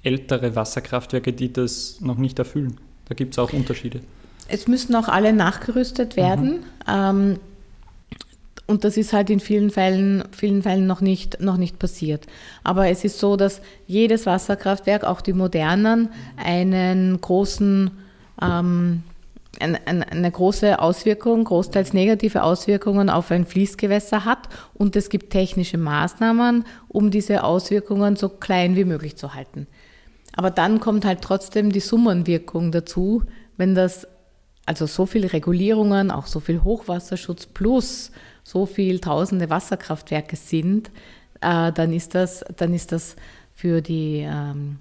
ältere 0.04 0.56
Wasserkraftwerke, 0.56 1.34
die 1.34 1.52
das 1.52 2.00
noch 2.02 2.18
nicht 2.18 2.40
erfüllen. 2.40 2.78
Da 3.08 3.16
gibt 3.16 3.34
es 3.34 3.40
auch 3.40 3.54
Unterschiede. 3.54 4.02
Es 4.48 4.68
müssen 4.68 4.96
auch 4.96 5.08
alle 5.08 5.34
nachgerüstet 5.34 6.16
werden. 6.16 6.52
Mhm. 6.52 6.64
Ähm, 6.88 7.40
und 8.68 8.84
das 8.84 8.98
ist 8.98 9.14
halt 9.14 9.30
in 9.30 9.40
vielen 9.40 9.70
Fällen, 9.70 10.26
vielen 10.32 10.62
Fällen 10.62 10.88
noch 10.88 11.00
nicht, 11.00 11.40
noch 11.40 11.56
nicht 11.56 11.80
passiert. 11.80 12.28
Aber 12.66 12.90
es 12.90 13.06
ist 13.06 13.18
so, 13.18 13.38
dass 13.38 13.62
jedes 13.88 14.26
Wasserkraftwerk, 14.26 15.06
auch 15.06 15.22
die 15.22 15.32
modernen, 15.32 16.10
einen 16.36 17.20
großen 17.22 17.92
ähm, 18.42 19.04
eine 19.60 20.32
große 20.32 20.80
Auswirkung, 20.80 21.44
großteils 21.44 21.94
negative 21.94 22.44
Auswirkungen 22.44 23.10
auf 23.10 23.32
ein 23.32 23.46
Fließgewässer 23.46 24.26
hat 24.26 24.50
und 24.74 24.96
es 24.96 25.10
gibt 25.10 25.32
technische 25.32 25.78
Maßnahmen, 25.78 26.66
um 26.88 27.12
diese 27.12 27.44
Auswirkungen 27.44 28.16
so 28.16 28.30
klein 28.30 28.76
wie 28.76 28.86
möglich 28.86 29.16
zu 29.16 29.34
halten. 29.34 29.68
Aber 30.36 30.52
dann 30.52 30.80
kommt 30.80 31.06
halt 31.06 31.22
trotzdem 31.22 31.72
die 31.72 31.80
Summenwirkung 31.80 32.72
dazu, 32.72 33.24
wenn 33.58 33.74
das, 33.74 34.08
also 34.66 34.86
so 34.86 35.06
viele 35.06 35.34
Regulierungen, 35.34 36.12
auch 36.12 36.28
so 36.28 36.40
viel 36.40 36.64
Hochwasserschutz 36.64 37.48
plus 37.48 38.12
so 38.44 38.66
viel 38.66 39.00
tausende 39.00 39.50
Wasserkraftwerke 39.50 40.36
sind, 40.36 40.90
äh, 41.42 41.72
dann 41.72 41.92
ist 41.92 42.16
das, 42.16 42.46
dann 42.56 42.74
ist 42.74 42.92
das 42.92 43.16
für 43.52 43.82
die 43.82 44.26
ähm, 44.26 44.80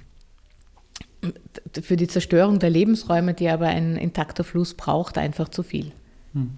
für 1.83 1.97
die 1.97 2.09
Zerstörung 2.09 2.59
der 2.59 2.71
Lebensräume, 2.71 3.35
die 3.35 3.49
aber 3.49 3.67
ein 3.67 3.97
intakter 3.97 4.45
Fluss 4.45 4.75
braucht, 4.75 5.19
einfach 5.19 5.49
zu 5.49 5.63
viel. 5.63 5.93
Hm. 6.33 6.51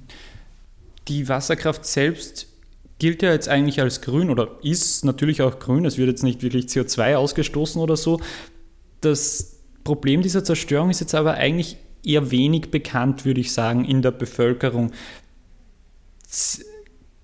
Die 1.08 1.28
Wasserkraft 1.28 1.86
selbst 1.86 2.46
gilt 2.98 3.22
ja 3.22 3.32
jetzt 3.32 3.48
eigentlich 3.48 3.80
als 3.80 4.00
grün 4.00 4.30
oder 4.30 4.58
ist 4.62 5.04
natürlich 5.04 5.42
auch 5.42 5.58
grün. 5.58 5.84
Es 5.84 5.98
wird 5.98 6.08
jetzt 6.08 6.22
nicht 6.22 6.42
wirklich 6.42 6.66
CO2 6.66 7.16
ausgestoßen 7.16 7.80
oder 7.80 7.96
so. 7.96 8.20
Das 9.00 9.58
Problem 9.84 10.22
dieser 10.22 10.44
Zerstörung 10.44 10.90
ist 10.90 11.00
jetzt 11.00 11.14
aber 11.14 11.34
eigentlich 11.34 11.76
eher 12.04 12.30
wenig 12.30 12.70
bekannt, 12.70 13.24
würde 13.24 13.40
ich 13.40 13.52
sagen, 13.52 13.84
in 13.84 14.02
der 14.02 14.10
Bevölkerung. 14.10 14.92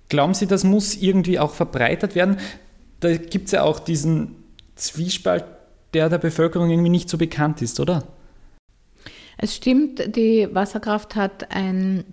Glauben 0.09 0.33
Sie, 0.33 0.47
das 0.47 0.63
muss 0.63 0.95
irgendwie 0.95 1.39
auch 1.39 1.53
verbreitert 1.53 2.15
werden? 2.15 2.37
Da 3.01 3.15
gibt 3.17 3.47
es 3.47 3.51
ja 3.51 3.63
auch 3.63 3.79
diesen 3.79 4.35
Zwiespalt 4.75 5.43
der 5.95 6.09
der 6.09 6.17
Bevölkerung 6.17 6.69
irgendwie 6.69 6.89
nicht 6.89 7.09
so 7.09 7.17
bekannt 7.17 7.61
ist, 7.61 7.79
oder? 7.79 8.03
Es 9.37 9.55
stimmt, 9.55 10.15
die 10.15 10.47
Wasserkraft 10.51 11.15
hat 11.15 11.51
ein 11.51 12.03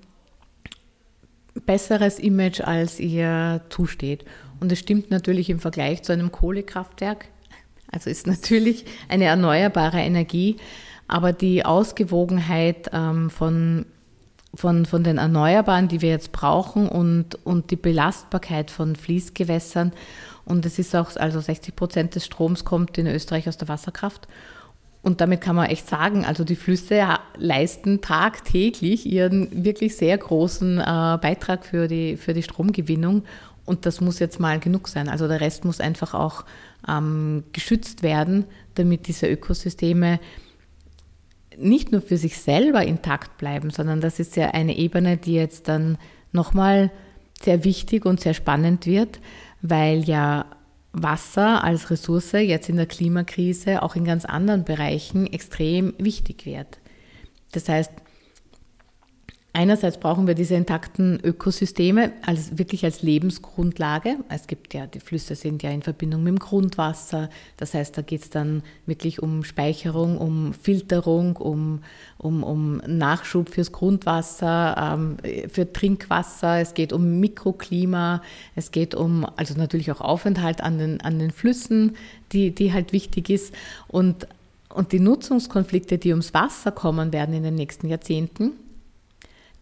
besseres 1.66 2.18
Image, 2.18 2.60
als 2.60 2.98
ihr 2.98 3.60
zusteht. 3.68 4.24
Und 4.60 4.72
es 4.72 4.78
stimmt 4.78 5.10
natürlich 5.10 5.50
im 5.50 5.58
Vergleich 5.58 6.02
zu 6.02 6.12
einem 6.12 6.32
Kohlekraftwerk. 6.32 7.26
Also 7.90 8.08
ist 8.08 8.26
natürlich 8.26 8.84
eine 9.08 9.24
erneuerbare 9.24 10.00
Energie, 10.00 10.56
aber 11.08 11.32
die 11.32 11.64
Ausgewogenheit 11.64 12.90
ähm, 12.92 13.30
von, 13.30 13.86
von, 14.54 14.86
von 14.86 15.02
den 15.02 15.18
Erneuerbaren, 15.18 15.88
die 15.88 16.02
wir 16.02 16.10
jetzt 16.10 16.32
brauchen 16.32 16.88
und, 16.88 17.38
und 17.44 17.70
die 17.70 17.76
Belastbarkeit 17.76 18.70
von 18.70 18.96
Fließgewässern 18.96 19.92
und 20.44 20.66
es 20.66 20.78
ist 20.78 20.94
auch, 20.94 21.14
also 21.16 21.40
60 21.40 21.76
Prozent 21.76 22.14
des 22.14 22.26
Stroms 22.26 22.64
kommt 22.64 22.98
in 22.98 23.06
Österreich 23.06 23.48
aus 23.48 23.56
der 23.56 23.68
Wasserkraft. 23.68 24.26
Und 25.02 25.20
damit 25.20 25.40
kann 25.40 25.56
man 25.56 25.66
echt 25.66 25.88
sagen, 25.88 26.24
also 26.24 26.44
die 26.44 26.56
Flüsse 26.56 27.02
leisten 27.36 28.00
tagtäglich 28.00 29.04
ihren 29.04 29.64
wirklich 29.64 29.96
sehr 29.96 30.16
großen 30.16 30.78
äh, 30.78 31.18
Beitrag 31.20 31.64
für 31.64 31.88
die, 31.88 32.16
für 32.16 32.34
die 32.34 32.42
Stromgewinnung. 32.42 33.24
Und 33.64 33.86
das 33.86 34.00
muss 34.00 34.20
jetzt 34.20 34.38
mal 34.38 34.60
genug 34.60 34.88
sein. 34.88 35.08
Also 35.08 35.26
der 35.26 35.40
Rest 35.40 35.64
muss 35.64 35.80
einfach 35.80 36.14
auch 36.14 36.44
ähm, 36.88 37.44
geschützt 37.52 38.02
werden, 38.02 38.44
damit 38.74 39.08
diese 39.08 39.28
Ökosysteme 39.28 40.20
nicht 41.58 41.92
nur 41.92 42.00
für 42.00 42.16
sich 42.16 42.38
selber 42.38 42.84
intakt 42.84 43.38
bleiben, 43.38 43.70
sondern 43.70 44.00
das 44.00 44.18
ist 44.18 44.36
ja 44.36 44.50
eine 44.50 44.76
Ebene, 44.76 45.16
die 45.16 45.34
jetzt 45.34 45.68
dann 45.68 45.98
nochmal 46.32 46.90
sehr 47.40 47.64
wichtig 47.64 48.04
und 48.04 48.20
sehr 48.20 48.34
spannend 48.34 48.86
wird, 48.86 49.20
weil 49.60 50.04
ja 50.04 50.46
Wasser 50.92 51.64
als 51.64 51.90
Ressource 51.90 52.32
jetzt 52.32 52.68
in 52.68 52.76
der 52.76 52.86
Klimakrise 52.86 53.82
auch 53.82 53.96
in 53.96 54.04
ganz 54.04 54.24
anderen 54.24 54.64
Bereichen 54.64 55.26
extrem 55.26 55.94
wichtig 55.98 56.44
wird. 56.44 56.78
Das 57.52 57.68
heißt, 57.68 57.92
Einerseits 59.54 59.98
brauchen 59.98 60.26
wir 60.26 60.34
diese 60.34 60.54
intakten 60.54 61.20
Ökosysteme 61.22 62.12
als, 62.24 62.56
wirklich 62.56 62.86
als 62.86 63.02
Lebensgrundlage. 63.02 64.16
Es 64.30 64.46
gibt 64.46 64.72
ja, 64.72 64.86
die 64.86 64.98
Flüsse 64.98 65.34
sind 65.34 65.62
ja 65.62 65.70
in 65.70 65.82
Verbindung 65.82 66.22
mit 66.22 66.30
dem 66.30 66.38
Grundwasser. 66.38 67.28
Das 67.58 67.74
heißt, 67.74 67.98
da 67.98 68.00
geht 68.00 68.22
es 68.22 68.30
dann 68.30 68.62
wirklich 68.86 69.22
um 69.22 69.44
Speicherung, 69.44 70.16
um 70.16 70.54
Filterung, 70.54 71.36
um, 71.36 71.80
um, 72.16 72.42
um 72.42 72.76
Nachschub 72.86 73.50
fürs 73.50 73.72
Grundwasser, 73.72 74.94
ähm, 74.94 75.18
für 75.50 75.70
Trinkwasser. 75.70 76.60
Es 76.60 76.72
geht 76.72 76.94
um 76.94 77.20
Mikroklima. 77.20 78.22
Es 78.54 78.70
geht 78.70 78.94
um, 78.94 79.26
also 79.36 79.52
natürlich 79.58 79.92
auch 79.92 80.00
Aufenthalt 80.00 80.62
an 80.62 80.78
den, 80.78 81.02
an 81.02 81.18
den 81.18 81.30
Flüssen, 81.30 81.96
die, 82.32 82.54
die 82.54 82.72
halt 82.72 82.94
wichtig 82.94 83.28
ist. 83.28 83.54
Und, 83.86 84.26
und 84.70 84.92
die 84.92 85.00
Nutzungskonflikte, 85.00 85.98
die 85.98 86.08
ums 86.08 86.32
Wasser 86.32 86.72
kommen 86.72 87.12
werden 87.12 87.34
in 87.34 87.42
den 87.42 87.54
nächsten 87.54 87.86
Jahrzehnten, 87.86 88.52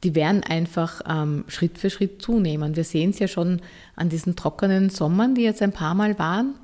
die 0.02 0.14
werden 0.14 0.42
einfach 0.42 1.02
ähm, 1.08 1.44
Schritt 1.48 1.78
für 1.78 1.90
Schritt 1.90 2.22
zunehmen. 2.22 2.76
Wir 2.76 2.84
sehen 2.84 3.10
es 3.10 3.18
ja 3.18 3.28
schon 3.28 3.60
an 3.96 4.08
diesen 4.08 4.36
trockenen 4.36 4.90
Sommern, 4.90 5.34
die 5.34 5.42
jetzt 5.42 5.62
ein 5.62 5.72
paar 5.72 5.94
Mal 5.94 6.18
waren, 6.18 6.54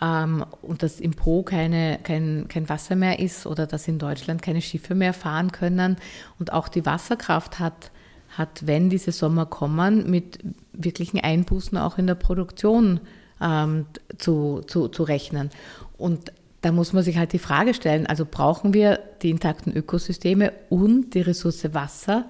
ähm, 0.00 0.44
und 0.62 0.82
dass 0.82 1.00
im 1.00 1.12
Po 1.12 1.42
keine, 1.42 1.98
kein, 2.02 2.46
kein 2.48 2.68
Wasser 2.68 2.96
mehr 2.96 3.18
ist 3.18 3.46
oder 3.46 3.66
dass 3.66 3.88
in 3.88 3.98
Deutschland 3.98 4.42
keine 4.42 4.62
Schiffe 4.62 4.94
mehr 4.94 5.12
fahren 5.12 5.52
können. 5.52 5.96
Und 6.38 6.52
auch 6.52 6.68
die 6.68 6.86
Wasserkraft 6.86 7.58
hat, 7.58 7.90
hat 8.30 8.66
wenn 8.66 8.90
diese 8.90 9.12
Sommer 9.12 9.46
kommen, 9.46 10.10
mit 10.10 10.38
wirklichen 10.72 11.20
Einbußen 11.20 11.76
auch 11.76 11.98
in 11.98 12.06
der 12.06 12.14
Produktion 12.14 13.00
ähm, 13.40 13.86
zu, 14.16 14.62
zu, 14.66 14.88
zu 14.88 15.02
rechnen. 15.02 15.50
Und 15.96 16.32
da 16.60 16.72
muss 16.72 16.92
man 16.92 17.02
sich 17.02 17.18
halt 17.18 17.32
die 17.32 17.38
Frage 17.38 17.74
stellen, 17.74 18.06
also 18.06 18.26
brauchen 18.28 18.74
wir 18.74 18.98
die 19.22 19.30
intakten 19.30 19.76
Ökosysteme 19.76 20.52
und 20.70 21.14
die 21.14 21.20
Ressource 21.20 21.72
Wasser, 21.72 22.28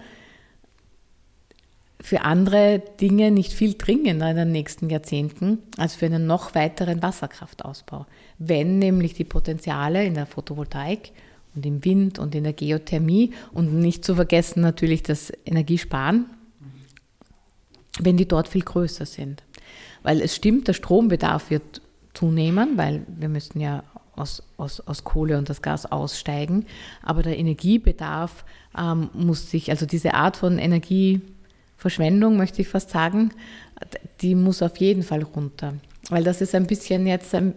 für 2.00 2.22
andere 2.22 2.80
Dinge 3.00 3.30
nicht 3.30 3.52
viel 3.52 3.74
dringender 3.74 4.30
in 4.30 4.36
den 4.36 4.52
nächsten 4.52 4.88
Jahrzehnten 4.88 5.58
als 5.76 5.94
für 5.94 6.06
einen 6.06 6.26
noch 6.26 6.54
weiteren 6.54 7.02
Wasserkraftausbau. 7.02 8.06
Wenn 8.38 8.78
nämlich 8.78 9.14
die 9.14 9.24
Potenziale 9.24 10.04
in 10.04 10.14
der 10.14 10.26
Photovoltaik 10.26 11.12
und 11.54 11.66
im 11.66 11.84
Wind 11.84 12.18
und 12.18 12.34
in 12.34 12.44
der 12.44 12.52
Geothermie 12.52 13.32
und 13.52 13.74
nicht 13.74 14.04
zu 14.04 14.14
vergessen 14.14 14.60
natürlich 14.60 15.02
das 15.02 15.32
Energiesparen, 15.44 16.26
wenn 17.98 18.16
die 18.16 18.28
dort 18.28 18.46
viel 18.46 18.62
größer 18.62 19.06
sind. 19.06 19.42
Weil 20.04 20.20
es 20.20 20.36
stimmt, 20.36 20.68
der 20.68 20.74
Strombedarf 20.74 21.50
wird 21.50 21.80
zunehmen, 22.14 22.76
weil 22.76 23.02
wir 23.08 23.28
müssen 23.28 23.60
ja 23.60 23.82
aus, 24.14 24.42
aus, 24.56 24.80
aus 24.80 25.02
Kohle 25.02 25.36
und 25.36 25.48
das 25.48 25.62
Gas 25.62 25.86
aussteigen. 25.86 26.66
Aber 27.02 27.22
der 27.22 27.38
Energiebedarf 27.38 28.44
ähm, 28.76 29.10
muss 29.14 29.50
sich, 29.50 29.70
also 29.70 29.86
diese 29.86 30.14
Art 30.14 30.36
von 30.36 30.58
Energie, 30.58 31.22
Verschwendung, 31.78 32.36
möchte 32.36 32.60
ich 32.60 32.68
fast 32.68 32.90
sagen, 32.90 33.30
die 34.20 34.34
muss 34.34 34.62
auf 34.62 34.76
jeden 34.78 35.04
Fall 35.04 35.22
runter. 35.22 35.74
Weil 36.10 36.24
das 36.24 36.40
ist 36.40 36.54
ein 36.54 36.66
bisschen 36.66 37.06
jetzt 37.06 37.34
ein, 37.34 37.54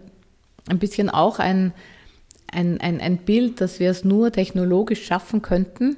ein 0.68 0.78
bisschen 0.78 1.10
auch 1.10 1.40
ein, 1.40 1.72
ein, 2.50 2.80
ein, 2.80 3.00
ein 3.00 3.18
Bild, 3.18 3.60
dass 3.60 3.80
wir 3.80 3.90
es 3.90 4.04
nur 4.04 4.30
technologisch 4.30 5.04
schaffen 5.04 5.42
könnten. 5.42 5.96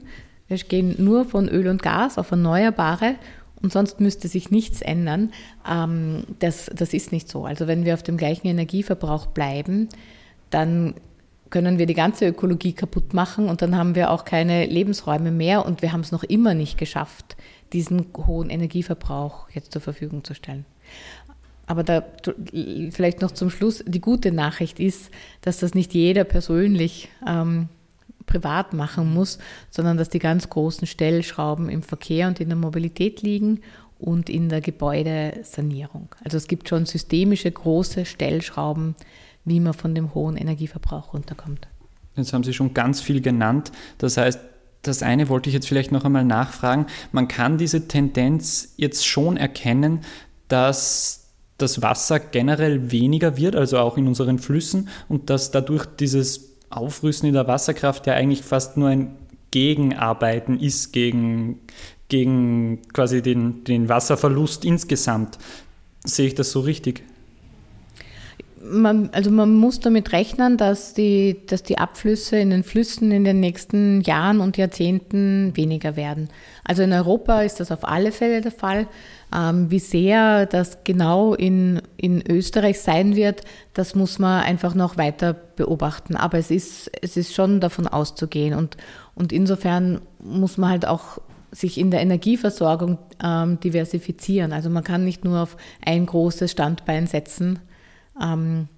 Wir 0.49 0.57
gehen 0.57 0.95
nur 0.99 1.27
von 1.27 1.49
Öl 1.49 1.69
und 1.69 1.83
Gas 1.83 2.17
auf 2.17 2.31
Erneuerbare 2.31 3.17
und 3.61 3.73
sonst 3.73 4.01
müsste 4.01 4.29
sich 4.29 4.51
nichts 4.51 4.81
ändern. 4.81 5.31
Ähm, 5.71 6.25
das, 6.39 6.71
das 6.75 6.95
ist 6.95 7.13
nicht 7.13 7.29
so. 7.29 7.45
Also 7.45 7.67
wenn 7.67 7.85
wir 7.85 7.93
auf 7.93 8.03
dem 8.03 8.17
gleichen 8.17 8.47
Energieverbrauch 8.47 9.27
bleiben, 9.27 9.91
dann 10.49 10.95
können 11.51 11.79
wir 11.79 11.87
die 11.87 11.95
ganze 11.95 12.27
Ökologie 12.27 12.73
kaputt 12.73 13.13
machen 13.13 13.49
und 13.49 13.61
dann 13.63 13.77
haben 13.77 13.95
wir 13.95 14.11
auch 14.11 14.25
keine 14.25 14.65
Lebensräume 14.67 15.31
mehr 15.31 15.67
und 15.67 15.83
wir 15.83 15.93
haben 15.93 16.01
es 16.01 16.11
noch 16.11 16.25
immer 16.25 16.55
nicht 16.55 16.79
geschafft, 16.79 17.37
diesen 17.73 18.07
hohen 18.17 18.51
Energieverbrauch 18.51 19.49
jetzt 19.51 19.73
zur 19.73 19.83
Verfügung 19.83 20.25
zu 20.25 20.35
stellen. 20.35 20.65
Aber 21.67 21.83
da 21.83 22.05
vielleicht 22.91 23.23
noch 23.23 23.31
zum 23.31 23.49
Schluss, 23.49 23.83
die 23.87 24.01
gute 24.01 24.33
Nachricht 24.33 24.79
ist, 24.81 25.11
dass 25.41 25.59
das 25.59 25.75
nicht 25.75 25.95
jeder 25.95 26.25
persönlich 26.25 27.09
ähm, 27.27 27.69
privat 28.27 28.73
machen 28.75 29.13
muss, 29.13 29.39
sondern 29.71 29.97
dass 29.97 30.09
die 30.09 30.19
ganz 30.19 30.49
großen 30.49 30.87
Stellschrauben 30.87 31.69
im 31.69 31.83
Verkehr 31.83 32.29
und 32.29 32.41
in 32.41 32.49
der 32.49 32.59
Mobilität 32.59 33.23
liegen 33.23 33.61
und 33.99 34.29
in 34.29 34.49
der 34.49 34.61
Gebäudesanierung. 34.61 36.09
Also 36.23 36.37
es 36.37 36.49
gibt 36.49 36.69
schon 36.69 36.87
systemische 36.87 37.51
große 37.51 38.05
Stellschrauben, 38.05 38.95
wie 39.45 39.61
man 39.61 39.75
von 39.75 39.95
dem 39.95 40.15
hohen 40.15 40.37
Energieverbrauch 40.37 41.15
runterkommt. 41.15 41.69
Jetzt 42.17 42.33
haben 42.33 42.45
Sie 42.45 42.53
schon 42.53 42.75
ganz 42.75 43.01
viel 43.01 43.21
genannt. 43.21 43.73
Das 43.99 44.17
heißt, 44.17 44.39
das 44.87 45.03
eine 45.03 45.29
wollte 45.29 45.49
ich 45.49 45.55
jetzt 45.55 45.69
vielleicht 45.69 45.93
noch 45.93 46.05
einmal 46.05 46.25
nachfragen. 46.25 46.87
Man 47.13 47.29
kann 47.29 47.59
diese 47.59 47.89
Tendenz 47.89 48.75
jetzt 48.77 49.07
schon 49.07 49.37
erkennen, 49.37 50.01
dass 50.49 51.33
das 51.59 51.83
Wasser 51.83 52.19
generell 52.21 52.91
weniger 52.91 53.37
wird, 53.37 53.57
also 53.57 53.79
auch 53.79 53.97
in 53.97 54.07
unseren 54.07 54.39
Flüssen, 54.39 54.89
und 55.09 55.31
dass 55.31 55.51
dadurch 55.51 55.87
dieses 55.87 56.57
Aufrüsten 56.71 57.29
in 57.29 57.35
der 57.35 57.47
Wasserkraft 57.47 58.07
ja 58.07 58.15
eigentlich 58.15 58.43
fast 58.43 58.77
nur 58.77 58.89
ein 58.89 59.17
Gegenarbeiten 59.51 60.59
ist 60.59 60.93
gegen, 60.93 61.61
gegen 62.09 62.83
quasi 62.93 63.23
den, 63.23 63.63
den 63.65 63.89
Wasserverlust 63.89 64.65
insgesamt. 64.65 65.39
Sehe 66.05 66.27
ich 66.27 66.35
das 66.35 66.51
so 66.51 66.61
richtig? 66.61 67.05
Man, 68.65 69.11
also 69.13 69.31
man 69.31 69.55
muss 69.55 69.81
damit 69.81 70.13
rechnen, 70.13 70.57
dass 70.57 70.95
die, 70.95 71.41
dass 71.47 71.63
die 71.63 71.79
Abflüsse 71.79 72.39
in 72.39 72.51
den 72.51 72.65
Flüssen 72.65 73.13
in 73.13 73.25
den 73.25 73.41
nächsten 73.41 74.01
Jahren 74.01 74.41
und 74.41 74.57
Jahrzehnten 74.57 75.53
weniger 75.55 75.97
werden. 75.97 76.29
Also 76.65 76.83
in 76.83 76.93
Europa 76.93 77.43
ist 77.43 77.61
das 77.61 77.71
auf 77.71 77.87
alle 77.87 78.13
Fälle 78.13 78.41
der 78.41 78.53
Fall. 78.53 78.87
Ähm, 79.35 79.71
wie 79.71 79.79
sehr 79.79 80.47
das 80.47 80.85
genau 80.85 81.35
in, 81.35 81.83
in 81.97 82.23
Österreich 82.27 82.81
sein 82.81 83.17
wird, 83.17 83.43
das 83.75 83.95
muss 83.95 84.19
man 84.19 84.43
einfach 84.43 84.75
noch 84.75 84.97
weiter 84.97 85.35
beobachten. 85.35 86.17
Aber 86.17 86.39
es 86.39 86.51
ist, 86.51 86.91
es 87.03 87.17
ist 87.17 87.35
schon 87.35 87.61
davon 87.61 87.87
auszugehen. 87.87 88.55
Und, 88.55 88.77
und 89.15 89.33
insofern 89.33 90.01
muss 90.23 90.57
man 90.57 90.71
halt 90.71 90.87
auch 90.87 91.19
sich 91.51 91.79
in 91.79 91.91
der 91.91 92.01
Energieversorgung 92.01 92.99
ähm, 93.23 93.61
diversifizieren. 93.61 94.53
Also 94.53 94.71
man 94.71 94.83
kann 94.83 95.05
nicht 95.05 95.25
nur 95.25 95.41
auf 95.41 95.57
ein 95.85 96.07
großes 96.07 96.51
Standbein 96.51 97.07
setzen 97.07 97.61
ähm, 98.21 98.69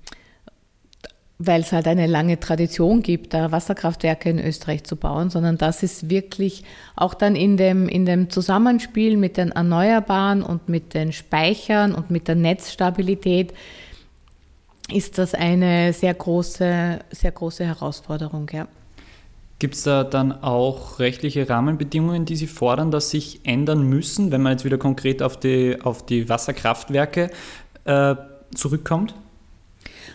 weil 1.39 1.61
es 1.61 1.73
halt 1.73 1.87
eine 1.87 2.07
lange 2.07 2.41
Tradition 2.41 3.03
gibt, 3.03 3.35
da 3.35 3.53
Wasserkraftwerke 3.53 4.31
in 4.31 4.39
Österreich 4.39 4.85
zu 4.85 4.97
bauen, 4.97 5.29
sondern 5.29 5.59
das 5.59 5.83
ist 5.83 6.09
wirklich 6.09 6.65
auch 6.97 7.13
dann 7.13 7.37
in 7.37 7.59
dem, 7.59 7.89
in 7.89 8.07
dem 8.07 8.31
Zusammenspiel 8.31 9.19
mit 9.19 9.37
den 9.37 9.53
Erneuerbaren 9.53 10.43
und 10.43 10.69
mit 10.69 10.95
den 10.95 11.13
Speichern 11.13 11.95
und 11.95 12.11
mit 12.11 12.29
der 12.29 12.37
Netzstabilität 12.37 13.53
ist 14.91 15.19
das 15.19 15.35
eine 15.35 15.93
sehr 15.93 16.15
große, 16.15 17.01
sehr 17.11 17.33
große 17.33 17.67
Herausforderung. 17.67 18.49
Ja. 18.53 18.67
Gibt 19.59 19.75
es 19.75 19.83
da 19.83 20.05
dann 20.05 20.33
auch 20.33 20.99
rechtliche 21.01 21.49
Rahmenbedingungen, 21.49 22.25
die 22.25 22.37
Sie 22.37 22.47
fordern, 22.47 22.91
dass 22.91 23.11
sich 23.11 23.41
ändern 23.45 23.83
müssen, 23.83 24.31
wenn 24.31 24.43
man 24.43 24.53
jetzt 24.53 24.65
wieder 24.65 24.79
konkret 24.79 25.23
auf 25.23 25.39
die, 25.39 25.79
auf 25.83 26.07
die 26.07 26.29
Wasserkraftwerke 26.29 27.31
äh, 27.85 28.15
zurückkommt? 28.55 29.15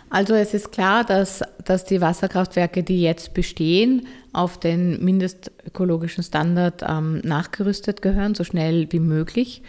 Also 0.10 0.34
es 0.34 0.54
ist 0.54 0.72
klar, 0.72 1.04
dass, 1.04 1.42
dass 1.64 1.86
die 1.86 2.02
Wasserkraftwerke, 2.02 2.84
die 2.84 3.02
jetzt 3.02 3.34
bestehen, 3.34 4.08
auf 4.34 4.60
den 4.60 5.04
mindestökologischen 5.04 6.24
Standard 6.24 6.84
ähm, 6.88 7.20
nachgerüstet 7.24 8.02
gehören, 8.02 8.36
so 8.36 8.44
schnell 8.44 8.92
wie 8.92 9.00
möglich. 9.00 9.62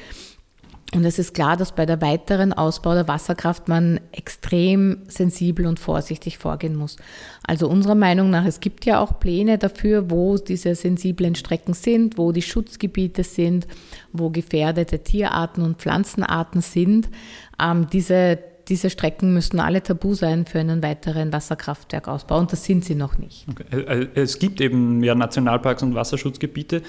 Und 0.94 1.06
es 1.06 1.18
ist 1.18 1.32
klar, 1.32 1.56
dass 1.56 1.72
bei 1.72 1.86
der 1.86 2.02
weiteren 2.02 2.52
Ausbau 2.52 2.92
der 2.92 3.08
Wasserkraft 3.08 3.66
man 3.66 3.98
extrem 4.12 4.98
sensibel 5.08 5.66
und 5.66 5.80
vorsichtig 5.80 6.36
vorgehen 6.36 6.76
muss. 6.76 6.98
Also 7.46 7.66
unserer 7.66 7.94
Meinung 7.94 8.28
nach, 8.28 8.44
es 8.44 8.60
gibt 8.60 8.84
ja 8.84 9.00
auch 9.00 9.18
Pläne 9.18 9.56
dafür, 9.56 10.10
wo 10.10 10.36
diese 10.36 10.74
sensiblen 10.74 11.34
Strecken 11.34 11.72
sind, 11.72 12.18
wo 12.18 12.30
die 12.30 12.42
Schutzgebiete 12.42 13.24
sind, 13.24 13.66
wo 14.12 14.28
gefährdete 14.28 14.98
Tierarten 14.98 15.64
und 15.64 15.78
Pflanzenarten 15.78 16.60
sind. 16.60 17.08
Ähm, 17.58 17.86
diese, 17.90 18.38
diese 18.68 18.90
Strecken 18.90 19.34
müssten 19.34 19.60
alle 19.60 19.82
tabu 19.82 20.14
sein 20.14 20.46
für 20.46 20.60
einen 20.60 20.82
weiteren 20.82 21.32
Wasserkraftwerkausbau 21.32 22.38
und 22.38 22.52
das 22.52 22.64
sind 22.64 22.84
sie 22.84 22.94
noch 22.94 23.18
nicht. 23.18 23.46
Okay. 23.50 24.08
Es 24.14 24.38
gibt 24.38 24.60
eben 24.60 24.98
mehr 24.98 25.14
Nationalparks 25.14 25.82
und 25.82 25.94
Wasserschutzgebiete, 25.94 26.82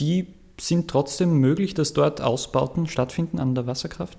die 0.00 0.26
sind 0.60 0.88
trotzdem 0.88 1.38
möglich, 1.38 1.74
dass 1.74 1.92
dort 1.92 2.20
Ausbauten 2.20 2.86
stattfinden 2.86 3.38
an 3.38 3.54
der 3.54 3.66
Wasserkraft? 3.66 4.18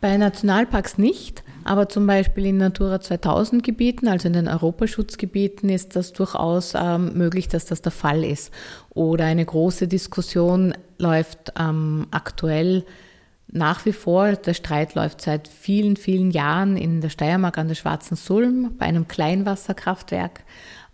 Bei 0.00 0.16
Nationalparks 0.16 0.98
nicht, 0.98 1.44
aber 1.62 1.88
zum 1.88 2.08
Beispiel 2.08 2.46
in 2.46 2.56
Natura 2.56 3.00
2000 3.00 3.62
Gebieten, 3.62 4.08
also 4.08 4.26
in 4.26 4.32
den 4.32 4.48
Europaschutzgebieten, 4.48 5.68
ist 5.68 5.94
das 5.94 6.12
durchaus 6.12 6.72
ähm, 6.74 7.12
möglich, 7.16 7.46
dass 7.46 7.66
das 7.66 7.82
der 7.82 7.92
Fall 7.92 8.24
ist. 8.24 8.52
Oder 8.90 9.26
eine 9.26 9.44
große 9.44 9.86
Diskussion 9.86 10.74
läuft 10.98 11.52
ähm, 11.56 12.08
aktuell 12.10 12.84
nach 13.52 13.84
wie 13.84 13.92
vor. 13.92 14.32
Der 14.32 14.54
Streit 14.54 14.94
läuft 14.94 15.20
seit 15.20 15.46
vielen, 15.46 15.96
vielen 15.96 16.30
Jahren 16.30 16.76
in 16.76 17.00
der 17.00 17.10
Steiermark 17.10 17.58
an 17.58 17.68
der 17.68 17.74
Schwarzen 17.74 18.16
Sulm 18.16 18.74
bei 18.78 18.86
einem 18.86 19.06
Kleinwasserkraftwerk, 19.06 20.42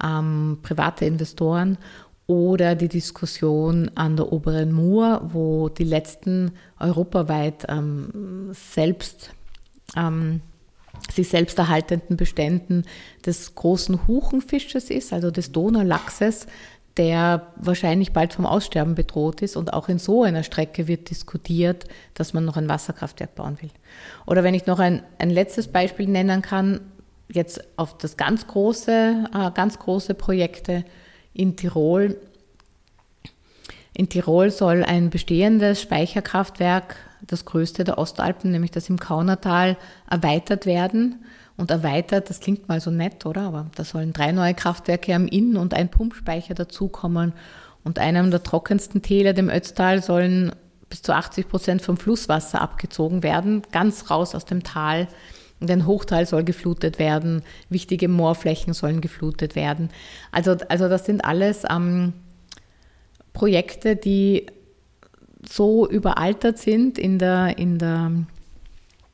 ähm, 0.05 0.59
private 0.63 1.07
Investoren 1.07 1.79
oder 2.27 2.75
die 2.75 2.89
Diskussion 2.89 3.91
an 3.95 4.17
der 4.17 4.33
oberen 4.33 4.73
Mur, 4.73 5.31
wo 5.33 5.71
die 5.71 5.85
letzten 5.85 6.53
europaweit 6.79 7.65
ähm, 7.69 8.51
selbst 8.53 9.31
ähm, 9.97 10.43
sich 11.13 11.29
selbst 11.29 11.59
erhaltenden 11.59 12.17
Beständen 12.17 12.83
des 13.25 13.55
großen 13.55 14.07
Huchenfisches 14.09 14.91
ist, 14.91 15.13
also 15.13 15.31
des 15.31 15.53
Donaulachses, 15.53 16.49
der 16.99 17.47
wahrscheinlich 17.57 18.13
bald 18.13 18.35
vom 18.35 18.45
Aussterben 18.45 18.95
bedroht 18.95 19.41
ist. 19.41 19.57
Und 19.57 19.73
auch 19.73 19.89
in 19.89 19.99
so 19.99 20.25
einer 20.25 20.43
Strecke 20.43 20.89
wird 20.89 21.11
diskutiert, 21.11 21.85
dass 22.15 22.35
man 22.35 22.45
noch 22.45 22.57
ein 22.57 22.69
Wasserkraftwerk 22.69 23.35
bauen 23.37 23.57
will. 23.63 23.71
Oder 24.27 24.43
wenn 24.43 24.55
ich 24.55 24.67
noch 24.67 24.81
ein, 24.81 25.03
ein 25.19 25.31
letztes 25.31 25.69
Beispiel 25.69 26.09
nennen 26.09 26.43
kann, 26.43 26.81
jetzt 27.33 27.63
auf 27.79 27.97
das 27.97 28.17
ganz 28.17 28.47
große, 28.47 29.25
äh, 29.33 29.51
ganz 29.53 29.79
große 29.79 30.15
Projekte, 30.15 30.85
in 31.33 31.57
Tirol. 31.57 32.21
In 33.95 34.09
Tirol 34.09 34.51
soll 34.51 34.83
ein 34.83 35.09
bestehendes 35.11 35.81
Speicherkraftwerk, 35.81 36.97
das 37.25 37.45
größte 37.45 37.85
der 37.85 37.99
Ostalpen, 37.99 38.51
nämlich 38.51 38.73
das 38.73 38.89
im 38.89 38.99
Kaunertal, 38.99 39.77
erweitert 40.11 40.67
werden. 40.67 41.25
Und 41.59 41.73
erweitert, 41.73 42.31
das 42.31 42.39
klingt 42.39 42.69
mal 42.69 42.81
so 42.81 42.91
nett, 42.91 43.27
oder? 43.27 43.43
Aber 43.43 43.67
da 43.75 43.85
sollen 43.85 44.13
drei 44.13 44.31
neue 44.31 44.55
Kraftwerke 44.55 45.13
am 45.15 45.27
Inn 45.27 45.57
und 45.57 45.75
ein 45.75 45.91
Pumpspeicher 45.91 46.55
dazukommen. 46.55 47.33
Und 47.83 47.99
einem 47.99 48.31
der 48.31 48.45
trockensten 48.45 49.03
Täler, 49.03 49.33
dem 49.33 49.51
Ötztal, 49.51 50.01
sollen 50.01 50.53
bis 50.89 51.03
zu 51.03 51.13
80 51.13 51.49
Prozent 51.49 51.83
vom 51.83 51.97
Flusswasser 51.97 52.61
abgezogen 52.61 53.25
werden, 53.25 53.63
ganz 53.73 54.09
raus 54.09 54.37
aus 54.37 54.45
dem 54.45 54.63
Tal. 54.63 55.09
Und 55.61 55.69
ein 55.69 55.87
Hochtal 55.87 56.27
soll 56.27 56.45
geflutet 56.45 57.01
werden, 57.01 57.43
wichtige 57.69 58.07
Moorflächen 58.07 58.73
sollen 58.73 59.01
geflutet 59.01 59.57
werden. 59.57 59.91
Also, 60.31 60.57
also 60.69 60.89
das 60.89 61.07
sind 61.07 61.25
alles 61.25 61.65
ähm, 61.69 62.13
Projekte, 63.33 63.97
die 63.97 64.47
so 65.49 65.89
überaltert 65.89 66.59
sind 66.59 66.99
in 66.99 67.19
der, 67.19 67.59
in, 67.59 67.79
der, 67.79 68.13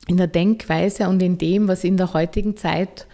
in 0.07 0.17
der 0.17 0.27
Denkweise 0.27 1.09
und 1.09 1.23
in 1.23 1.39
dem, 1.39 1.69
was 1.69 1.85
in 1.85 1.97
der 1.97 2.13
heutigen 2.13 2.57
Zeit 2.57 3.07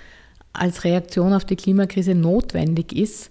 als 0.52 0.84
Reaktion 0.84 1.32
auf 1.32 1.44
die 1.44 1.56
Klimakrise 1.56 2.14
notwendig 2.14 2.92
ist, 2.92 3.30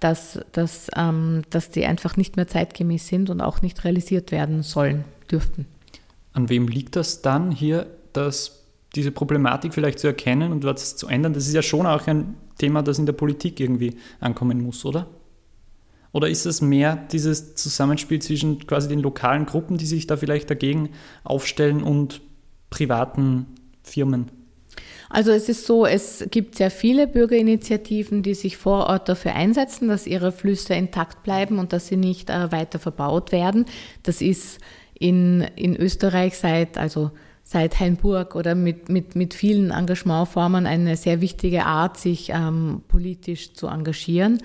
dass, 0.00 0.40
dass, 0.52 0.88
ähm, 0.96 1.42
dass 1.50 1.70
die 1.70 1.84
einfach 1.84 2.16
nicht 2.16 2.36
mehr 2.36 2.46
zeitgemäß 2.46 3.08
sind 3.08 3.30
und 3.30 3.40
auch 3.40 3.62
nicht 3.62 3.84
realisiert 3.84 4.30
werden 4.30 4.62
sollen, 4.62 5.04
dürften. 5.30 5.66
An 6.32 6.48
wem 6.48 6.68
liegt 6.68 6.96
das 6.96 7.22
dann 7.22 7.50
hier, 7.50 7.86
dass 8.12 8.62
diese 8.94 9.10
Problematik 9.10 9.74
vielleicht 9.74 9.98
zu 9.98 10.06
erkennen 10.06 10.52
und 10.52 10.64
was 10.64 10.96
zu 10.96 11.08
ändern, 11.08 11.32
das 11.32 11.46
ist 11.46 11.54
ja 11.54 11.62
schon 11.62 11.86
auch 11.86 12.06
ein 12.06 12.34
Thema, 12.58 12.82
das 12.82 12.98
in 12.98 13.06
der 13.06 13.12
Politik 13.12 13.58
irgendwie 13.58 13.96
ankommen 14.20 14.62
muss, 14.62 14.84
oder? 14.84 15.08
Oder 16.12 16.28
ist 16.28 16.44
es 16.44 16.60
mehr 16.60 16.96
dieses 17.10 17.54
Zusammenspiel 17.54 18.20
zwischen 18.20 18.66
quasi 18.66 18.88
den 18.88 19.00
lokalen 19.00 19.46
Gruppen, 19.46 19.78
die 19.78 19.86
sich 19.86 20.06
da 20.06 20.18
vielleicht 20.18 20.50
dagegen 20.50 20.90
aufstellen 21.24 21.82
und 21.82 22.20
privaten 22.72 23.46
Firmen? 23.84 24.30
Also 25.10 25.30
es 25.30 25.50
ist 25.50 25.66
so, 25.66 25.84
es 25.84 26.24
gibt 26.30 26.56
sehr 26.56 26.70
viele 26.70 27.06
Bürgerinitiativen, 27.06 28.22
die 28.22 28.32
sich 28.32 28.56
vor 28.56 28.86
Ort 28.86 29.10
dafür 29.10 29.34
einsetzen, 29.34 29.88
dass 29.88 30.06
ihre 30.06 30.32
Flüsse 30.32 30.72
intakt 30.74 31.22
bleiben 31.22 31.58
und 31.58 31.74
dass 31.74 31.88
sie 31.88 31.98
nicht 31.98 32.30
äh, 32.30 32.50
weiter 32.50 32.78
verbaut 32.78 33.30
werden. 33.30 33.66
Das 34.02 34.22
ist 34.22 34.58
in, 34.98 35.42
in 35.54 35.76
Österreich 35.76 36.38
seit, 36.38 36.78
also 36.78 37.10
seit 37.42 37.78
Hainburg 37.78 38.34
oder 38.34 38.54
mit, 38.54 38.88
mit, 38.88 39.14
mit 39.14 39.34
vielen 39.34 39.70
Engagementformen 39.70 40.66
eine 40.66 40.96
sehr 40.96 41.20
wichtige 41.20 41.66
Art, 41.66 41.98
sich 41.98 42.30
ähm, 42.30 42.80
politisch 42.88 43.52
zu 43.52 43.66
engagieren. 43.66 44.38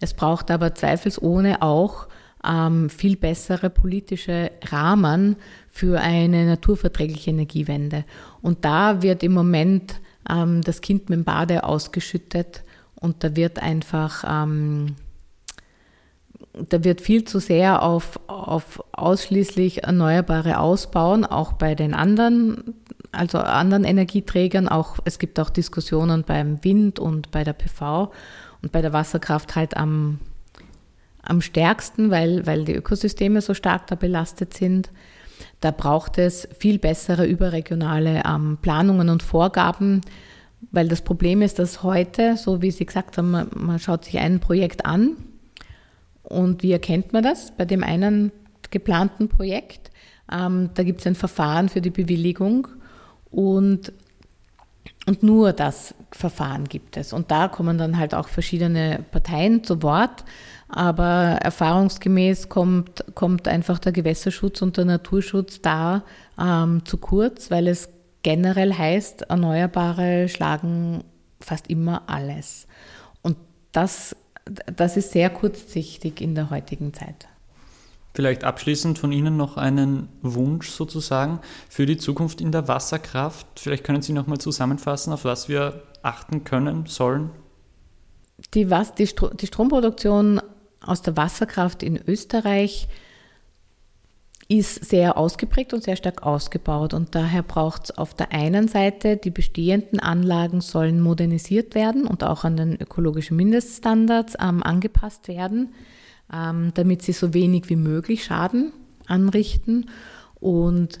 Es 0.00 0.14
braucht 0.14 0.50
aber 0.50 0.74
zweifelsohne 0.74 1.62
auch 1.62 2.08
ähm, 2.44 2.88
viel 2.90 3.16
bessere 3.16 3.70
politische 3.70 4.50
Rahmen 4.70 5.36
für 5.70 6.00
eine 6.00 6.46
naturverträgliche 6.46 7.30
Energiewende. 7.30 8.04
Und 8.42 8.64
da 8.64 9.02
wird 9.02 9.22
im 9.22 9.32
Moment 9.32 10.00
ähm, 10.28 10.62
das 10.62 10.80
Kind 10.80 11.08
mit 11.08 11.18
dem 11.18 11.24
Bade 11.24 11.64
ausgeschüttet 11.64 12.62
und 12.96 13.24
da 13.24 13.36
wird 13.36 13.60
einfach 13.62 14.24
ähm, 14.28 14.96
da 16.52 16.84
wird 16.84 17.00
viel 17.00 17.24
zu 17.24 17.38
sehr 17.38 17.82
auf, 17.82 18.18
auf 18.26 18.82
ausschließlich 18.92 19.84
Erneuerbare 19.84 20.58
ausbauen, 20.58 21.24
auch 21.24 21.52
bei 21.52 21.74
den 21.74 21.94
anderen, 21.94 22.74
also 23.12 23.38
anderen 23.38 23.84
Energieträgern. 23.84 24.68
Auch, 24.68 24.98
es 25.04 25.18
gibt 25.18 25.38
auch 25.38 25.50
Diskussionen 25.50 26.24
beim 26.24 26.62
Wind 26.64 26.98
und 26.98 27.30
bei 27.30 27.44
der 27.44 27.52
PV 27.52 28.12
und 28.62 28.72
bei 28.72 28.82
der 28.82 28.92
Wasserkraft 28.92 29.54
halt 29.54 29.76
am, 29.76 30.18
am 31.22 31.40
stärksten, 31.40 32.10
weil, 32.10 32.46
weil 32.46 32.64
die 32.64 32.74
Ökosysteme 32.74 33.40
so 33.40 33.54
stark 33.54 33.86
da 33.86 33.94
belastet 33.94 34.54
sind. 34.54 34.90
Da 35.60 35.70
braucht 35.70 36.18
es 36.18 36.48
viel 36.58 36.78
bessere 36.78 37.26
überregionale 37.26 38.22
ähm, 38.26 38.58
Planungen 38.62 39.08
und 39.10 39.22
Vorgaben, 39.22 40.00
weil 40.70 40.88
das 40.88 41.02
Problem 41.02 41.42
ist, 41.42 41.58
dass 41.58 41.82
heute, 41.82 42.36
so 42.36 42.62
wie 42.62 42.70
Sie 42.70 42.86
gesagt 42.86 43.18
haben, 43.18 43.30
man, 43.30 43.50
man 43.54 43.78
schaut 43.78 44.04
sich 44.04 44.18
ein 44.18 44.40
Projekt 44.40 44.86
an 44.86 45.16
und 46.22 46.62
wie 46.62 46.72
erkennt 46.72 47.12
man 47.12 47.22
das? 47.22 47.52
Bei 47.56 47.64
dem 47.64 47.82
einen 47.82 48.32
geplanten 48.70 49.28
Projekt, 49.28 49.90
ähm, 50.32 50.70
da 50.74 50.82
gibt 50.82 51.00
es 51.00 51.06
ein 51.06 51.14
Verfahren 51.14 51.68
für 51.68 51.80
die 51.80 51.90
Bewilligung 51.90 52.68
und, 53.30 53.92
und 55.06 55.22
nur 55.22 55.52
das 55.52 55.94
Verfahren 56.12 56.64
gibt 56.64 56.96
es. 56.96 57.12
Und 57.12 57.30
da 57.30 57.48
kommen 57.48 57.78
dann 57.78 57.98
halt 57.98 58.14
auch 58.14 58.28
verschiedene 58.28 59.04
Parteien 59.10 59.64
zu 59.64 59.82
Wort. 59.82 60.24
Aber 60.72 61.38
erfahrungsgemäß 61.42 62.48
kommt, 62.48 63.04
kommt 63.14 63.48
einfach 63.48 63.78
der 63.78 63.92
Gewässerschutz 63.92 64.62
und 64.62 64.76
der 64.76 64.84
Naturschutz 64.84 65.60
da 65.60 66.02
ähm, 66.38 66.84
zu 66.84 66.96
kurz, 66.98 67.50
weil 67.50 67.68
es 67.68 67.88
generell 68.22 68.74
heißt, 68.74 69.22
Erneuerbare 69.22 70.28
schlagen 70.28 71.04
fast 71.40 71.68
immer 71.68 72.02
alles. 72.06 72.66
Und 73.22 73.36
das 73.72 74.14
das 74.76 74.96
ist 74.96 75.12
sehr 75.12 75.30
kurzsichtig 75.30 76.20
in 76.20 76.34
der 76.34 76.50
heutigen 76.50 76.92
Zeit. 76.92 77.28
Vielleicht 78.14 78.42
abschließend 78.42 78.98
von 78.98 79.12
Ihnen 79.12 79.36
noch 79.36 79.56
einen 79.56 80.08
Wunsch 80.22 80.70
sozusagen 80.70 81.40
für 81.68 81.86
die 81.86 81.96
Zukunft 81.96 82.40
in 82.40 82.50
der 82.50 82.66
Wasserkraft. 82.66 83.46
Vielleicht 83.56 83.84
können 83.84 84.02
Sie 84.02 84.12
noch 84.12 84.26
mal 84.26 84.38
zusammenfassen, 84.38 85.12
auf 85.12 85.24
was 85.24 85.48
wir 85.48 85.82
achten 86.02 86.42
können, 86.42 86.86
sollen. 86.86 87.30
Die, 88.54 88.70
Was 88.70 88.94
die, 88.94 89.06
Stro 89.06 89.28
die 89.28 89.46
Stromproduktion 89.46 90.40
aus 90.84 91.02
der 91.02 91.16
Wasserkraft 91.16 91.82
in 91.82 92.00
Österreich 92.06 92.88
ist 94.48 94.84
sehr 94.84 95.16
ausgeprägt 95.16 95.72
und 95.74 95.84
sehr 95.84 95.94
stark 95.94 96.24
ausgebaut. 96.24 96.92
Und 96.92 97.14
daher 97.14 97.44
braucht 97.44 97.84
es 97.84 97.96
auf 97.96 98.14
der 98.14 98.32
einen 98.32 98.66
Seite, 98.66 99.16
die 99.16 99.30
bestehenden 99.30 100.00
Anlagen 100.00 100.60
sollen 100.60 101.00
modernisiert 101.00 101.76
werden 101.76 102.04
und 102.04 102.24
auch 102.24 102.42
an 102.42 102.56
den 102.56 102.80
ökologischen 102.80 103.36
Mindeststandards 103.36 104.34
ähm, 104.40 104.64
angepasst 104.64 105.28
werden, 105.28 105.72
ähm, 106.32 106.72
damit 106.74 107.02
sie 107.02 107.12
so 107.12 107.32
wenig 107.32 107.68
wie 107.68 107.76
möglich 107.76 108.24
Schaden 108.24 108.72
anrichten. 109.06 109.88
Und 110.40 110.98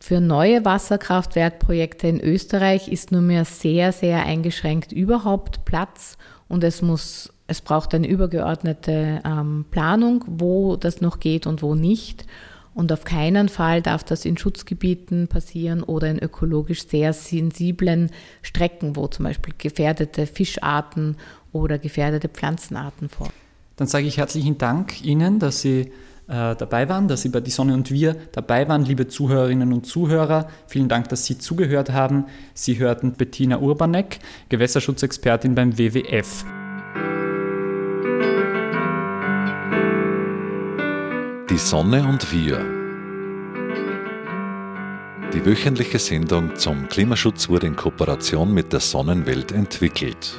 Für 0.00 0.20
neue 0.20 0.64
Wasserkraftwerkprojekte 0.64 2.06
in 2.06 2.20
Österreich 2.20 2.88
ist 2.88 3.10
nur 3.10 3.20
mehr 3.20 3.44
sehr, 3.44 3.92
sehr 3.92 4.24
eingeschränkt 4.24 4.92
überhaupt 4.92 5.64
Platz 5.64 6.16
und 6.48 6.62
es 6.62 6.82
muss, 6.82 7.32
es 7.48 7.62
braucht 7.62 7.94
eine 7.94 8.06
übergeordnete 8.06 9.22
ähm, 9.24 9.64
Planung, 9.70 10.24
wo 10.28 10.76
das 10.76 11.00
noch 11.00 11.18
geht 11.18 11.46
und 11.46 11.62
wo 11.62 11.74
nicht. 11.74 12.26
Und 12.74 12.92
auf 12.92 13.04
keinen 13.04 13.48
Fall 13.48 13.82
darf 13.82 14.04
das 14.04 14.24
in 14.24 14.36
Schutzgebieten 14.36 15.26
passieren 15.26 15.82
oder 15.82 16.10
in 16.10 16.18
ökologisch 16.18 16.86
sehr 16.86 17.12
sensiblen 17.12 18.10
Strecken, 18.42 18.94
wo 18.94 19.08
zum 19.08 19.24
Beispiel 19.24 19.54
gefährdete 19.56 20.26
Fischarten 20.26 21.16
oder 21.50 21.78
gefährdete 21.78 22.28
Pflanzenarten 22.28 23.08
vorkommen. 23.08 23.34
Dann 23.76 23.88
sage 23.88 24.06
ich 24.06 24.18
herzlichen 24.18 24.58
Dank 24.58 25.02
Ihnen, 25.02 25.38
dass 25.38 25.62
Sie 25.62 25.80
äh, 26.28 26.54
dabei 26.54 26.88
waren, 26.88 27.08
dass 27.08 27.22
Sie 27.22 27.30
bei 27.30 27.40
Die 27.40 27.50
Sonne 27.50 27.72
und 27.72 27.90
wir 27.90 28.14
dabei 28.32 28.68
waren, 28.68 28.84
liebe 28.84 29.08
Zuhörerinnen 29.08 29.72
und 29.72 29.86
Zuhörer. 29.86 30.48
Vielen 30.66 30.88
Dank, 30.88 31.08
dass 31.08 31.24
Sie 31.24 31.38
zugehört 31.38 31.90
haben. 31.90 32.26
Sie 32.52 32.78
hörten 32.78 33.12
Bettina 33.12 33.58
Urbanek, 33.58 34.18
Gewässerschutzexpertin 34.50 35.54
beim 35.54 35.78
WWF. 35.78 36.44
Die 41.58 41.64
Sonne 41.64 42.06
und 42.06 42.32
wir. 42.32 42.64
Die 45.34 45.44
wöchentliche 45.44 45.98
Sendung 45.98 46.54
zum 46.54 46.88
Klimaschutz 46.88 47.48
wurde 47.48 47.66
in 47.66 47.74
Kooperation 47.74 48.54
mit 48.54 48.72
der 48.72 48.78
Sonnenwelt 48.78 49.50
entwickelt. 49.50 50.38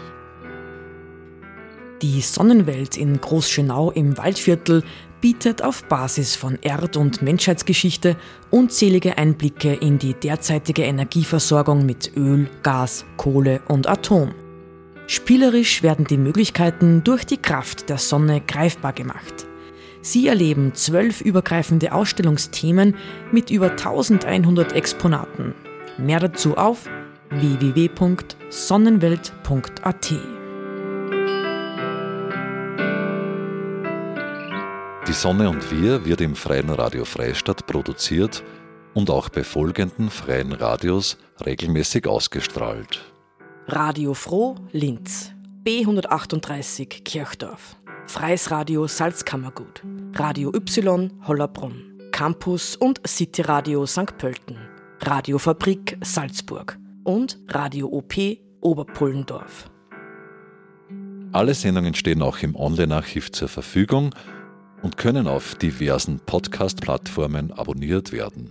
Die 2.01 2.21
Sonnenwelt 2.21 2.95
in 2.95 3.19
Großschönau 3.19 3.91
im 3.91 4.17
Waldviertel 4.17 4.82
bietet 5.19 5.62
auf 5.62 5.84
Basis 5.89 6.38
von 6.38 6.58
Erd- 6.62 6.95
und 6.95 7.21
Menschheitsgeschichte 7.21 8.15
unzählige 8.49 9.17
Einblicke 9.17 9.73
in 9.73 9.99
die 9.99 10.13
derzeitige 10.13 10.84
Energieversorgung 10.84 11.86
mit 11.86 12.15
Öl, 12.15 12.49
Gas, 12.63 13.03
Kohle 13.17 13.62
und 13.67 13.89
Atom. 13.89 14.34
Spielerisch 15.08 15.84
werden 15.84 16.05
die 16.05 16.17
Möglichkeiten 16.17 17.03
durch 17.03 17.25
die 17.25 17.41
Kraft 17.41 17.89
der 17.89 17.97
Sonne 17.97 18.39
greifbar 18.39 18.93
gemacht. 18.93 19.48
Sie 20.01 20.27
erleben 20.27 20.75
zwölf 20.75 21.21
übergreifende 21.21 21.91
Ausstellungsthemen 21.91 22.95
mit 23.31 23.49
über 23.49 23.71
1100 23.71 24.73
Exponaten. 24.73 25.55
Mehr 25.97 26.19
dazu 26.19 26.55
auf 26.57 26.88
www.sonnenwelt.at. 27.29 30.13
Die 35.07 35.13
Sonne 35.13 35.49
und 35.49 35.71
wir 35.71 36.05
wird 36.05 36.21
im 36.21 36.35
Freien 36.35 36.69
Radio 36.69 37.03
Freistadt 37.03 37.65
produziert 37.65 38.43
und 38.93 39.09
auch 39.09 39.29
bei 39.29 39.43
folgenden 39.43 40.09
freien 40.09 40.53
Radios 40.53 41.17
regelmäßig 41.45 42.07
ausgestrahlt. 42.07 43.01
Radio 43.67 44.13
Froh 44.13 44.55
Linz, 44.71 45.33
B138 45.65 47.03
Kirchdorf, 47.03 47.75
Freies 48.10 48.50
Radio 48.50 48.88
Salzkammergut, 48.88 49.84
Radio 50.15 50.52
Y 50.52 51.12
Hollerbrunn, 51.28 52.10
Campus 52.12 52.76
und 52.76 53.00
City 53.08 53.43
Radio 53.43 53.86
St. 53.86 54.17
Pölten, 54.17 54.58
Radiofabrik 55.02 55.95
Salzburg 56.02 56.80
und 57.04 57.38
Radio 57.50 57.86
OP 57.86 58.15
Oberpullendorf. 58.62 59.69
Alle 61.34 61.54
Sendungen 61.54 61.93
stehen 61.93 62.24
auch 62.24 62.39
im 62.39 62.56
Online-Archiv 62.56 63.32
zur 63.32 63.48
Verfügung 63.48 64.15
und 64.82 64.98
können 64.98 65.28
auf 65.28 65.54
diversen 65.54 66.19
Podcast-Plattformen 66.19 67.52
abonniert 67.52 68.12
werden. 68.12 68.50